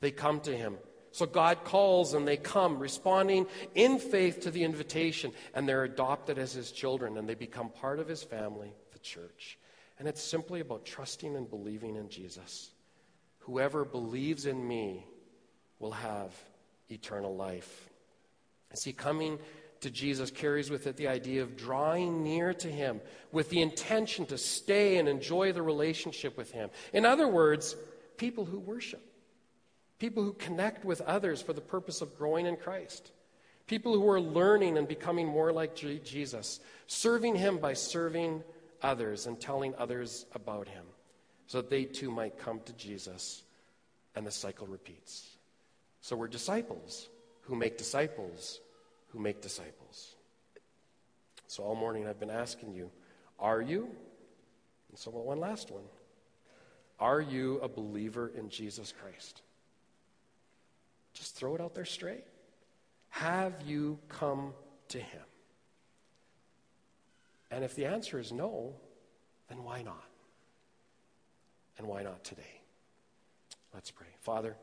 they 0.00 0.10
come 0.10 0.40
to 0.40 0.54
him. 0.54 0.76
So 1.12 1.26
God 1.26 1.64
calls 1.64 2.14
and 2.14 2.26
they 2.26 2.36
come, 2.36 2.78
responding 2.78 3.46
in 3.74 3.98
faith 3.98 4.40
to 4.40 4.50
the 4.50 4.64
invitation, 4.64 5.32
and 5.54 5.68
they're 5.68 5.84
adopted 5.84 6.38
as 6.38 6.52
his 6.52 6.72
children 6.72 7.18
and 7.18 7.28
they 7.28 7.34
become 7.34 7.68
part 7.68 7.98
of 7.98 8.08
his 8.08 8.22
family, 8.22 8.72
the 8.92 8.98
church. 8.98 9.58
And 9.98 10.08
it's 10.08 10.22
simply 10.22 10.60
about 10.60 10.84
trusting 10.84 11.36
and 11.36 11.48
believing 11.48 11.96
in 11.96 12.08
Jesus. 12.08 12.70
Whoever 13.40 13.84
believes 13.84 14.46
in 14.46 14.66
me 14.66 15.06
will 15.78 15.92
have 15.92 16.34
eternal 16.90 17.36
life. 17.36 17.88
See, 18.74 18.92
coming 18.92 19.38
to 19.80 19.90
Jesus 19.90 20.30
carries 20.30 20.70
with 20.70 20.86
it 20.86 20.96
the 20.96 21.08
idea 21.08 21.42
of 21.42 21.56
drawing 21.56 22.22
near 22.22 22.54
to 22.54 22.68
Him 22.68 23.00
with 23.32 23.50
the 23.50 23.60
intention 23.60 24.24
to 24.26 24.38
stay 24.38 24.96
and 24.96 25.08
enjoy 25.08 25.52
the 25.52 25.62
relationship 25.62 26.36
with 26.36 26.52
Him. 26.52 26.70
In 26.92 27.04
other 27.04 27.28
words, 27.28 27.76
people 28.16 28.44
who 28.44 28.58
worship, 28.58 29.02
people 30.02 30.24
who 30.24 30.32
connect 30.32 30.84
with 30.84 31.00
others 31.02 31.40
for 31.40 31.52
the 31.52 31.60
purpose 31.60 32.00
of 32.00 32.18
growing 32.18 32.46
in 32.46 32.56
Christ, 32.56 33.12
people 33.68 33.94
who 33.94 34.10
are 34.10 34.20
learning 34.20 34.76
and 34.76 34.88
becoming 34.88 35.28
more 35.28 35.52
like 35.52 35.76
Jesus, 35.76 36.58
serving 36.88 37.36
Him 37.36 37.58
by 37.58 37.74
serving 37.74 38.42
others 38.82 39.28
and 39.28 39.40
telling 39.40 39.76
others 39.78 40.26
about 40.34 40.66
Him 40.66 40.84
so 41.46 41.60
that 41.60 41.70
they 41.70 41.84
too 41.84 42.10
might 42.10 42.36
come 42.36 42.58
to 42.64 42.72
Jesus 42.72 43.44
and 44.16 44.26
the 44.26 44.32
cycle 44.32 44.66
repeats. 44.66 45.36
So 46.00 46.16
we're 46.16 46.26
disciples 46.26 47.08
who 47.42 47.54
make 47.54 47.78
disciples 47.78 48.58
who 49.10 49.20
make 49.20 49.40
disciples. 49.40 50.16
So 51.46 51.62
all 51.62 51.76
morning 51.76 52.08
I've 52.08 52.18
been 52.18 52.28
asking 52.28 52.74
you, 52.74 52.90
are 53.38 53.62
you? 53.62 53.82
And 54.88 54.98
so 54.98 55.12
one 55.12 55.38
last 55.38 55.70
one. 55.70 55.84
Are 56.98 57.20
you 57.20 57.60
a 57.60 57.68
believer 57.68 58.32
in 58.36 58.48
Jesus 58.48 58.92
Christ? 59.00 59.42
Just 61.22 61.36
throw 61.36 61.54
it 61.54 61.60
out 61.60 61.72
there 61.72 61.84
straight. 61.84 62.24
Have 63.10 63.62
you 63.64 64.00
come 64.08 64.54
to 64.88 64.98
him? 64.98 65.22
And 67.48 67.62
if 67.62 67.76
the 67.76 67.86
answer 67.86 68.18
is 68.18 68.32
no, 68.32 68.74
then 69.48 69.62
why 69.62 69.82
not? 69.82 70.02
And 71.78 71.86
why 71.86 72.02
not 72.02 72.24
today? 72.24 72.62
Let's 73.72 73.88
pray. 73.88 74.08
Father, 74.18 74.56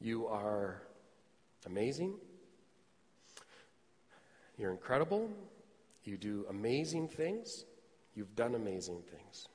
you 0.00 0.28
are 0.28 0.80
amazing. 1.66 2.14
You're 4.56 4.70
incredible. 4.70 5.28
You 6.04 6.16
do 6.16 6.46
amazing 6.48 7.08
things. 7.08 7.64
You've 8.14 8.36
done 8.36 8.54
amazing 8.54 9.02
things. 9.10 9.48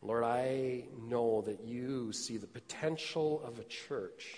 Lord, 0.00 0.24
I 0.24 0.84
know 1.02 1.42
that 1.42 1.64
you 1.64 2.12
see 2.12 2.36
the 2.36 2.46
potential 2.46 3.42
of 3.44 3.58
a 3.58 3.64
church 3.64 4.36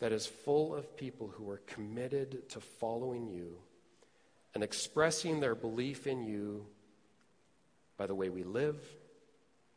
that 0.00 0.12
is 0.12 0.26
full 0.26 0.74
of 0.74 0.96
people 0.96 1.28
who 1.28 1.48
are 1.50 1.60
committed 1.66 2.48
to 2.50 2.60
following 2.60 3.28
you 3.28 3.56
and 4.54 4.64
expressing 4.64 5.38
their 5.38 5.54
belief 5.54 6.06
in 6.06 6.24
you 6.24 6.66
by 7.96 8.06
the 8.06 8.14
way 8.14 8.28
we 8.28 8.42
live, 8.42 8.82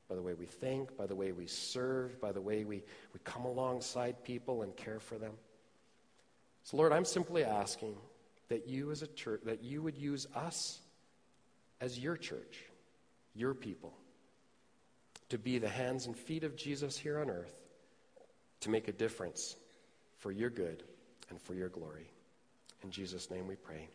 by 0.10 0.16
the 0.16 0.22
way 0.22 0.34
we 0.34 0.46
think, 0.46 0.98
by 0.98 1.06
the 1.06 1.16
way 1.16 1.32
we 1.32 1.46
serve, 1.46 2.20
by 2.20 2.32
the 2.32 2.42
way 2.42 2.64
we, 2.64 2.84
we 3.14 3.20
come 3.24 3.46
alongside 3.46 4.24
people 4.24 4.64
and 4.64 4.76
care 4.76 5.00
for 5.00 5.18
them. 5.18 5.34
So, 6.64 6.78
Lord, 6.78 6.94
I'm 6.94 7.06
simply 7.06 7.44
asking 7.44 7.96
that 8.48 8.68
you 8.68 8.92
as 8.92 9.02
a 9.02 9.08
church, 9.08 9.42
that 9.44 9.62
you 9.62 9.82
would 9.82 9.98
use 9.98 10.26
us 10.36 10.80
as 11.82 12.00
your 12.00 12.16
church, 12.16 12.64
your 13.36 13.54
people, 13.54 13.94
to 15.34 15.40
be 15.40 15.58
the 15.58 15.68
hands 15.68 16.06
and 16.06 16.16
feet 16.16 16.44
of 16.44 16.56
Jesus 16.56 16.96
here 16.96 17.20
on 17.20 17.28
earth, 17.28 17.56
to 18.60 18.70
make 18.70 18.88
a 18.88 18.92
difference 18.92 19.56
for 20.20 20.32
your 20.32 20.52
good 20.52 20.84
and 21.32 21.42
for 21.42 21.56
your 21.56 21.70
glory. 21.70 22.06
In 22.84 22.92
Jesus' 22.92 23.32
name 23.32 23.48
we 23.48 23.56
pray. 23.56 23.90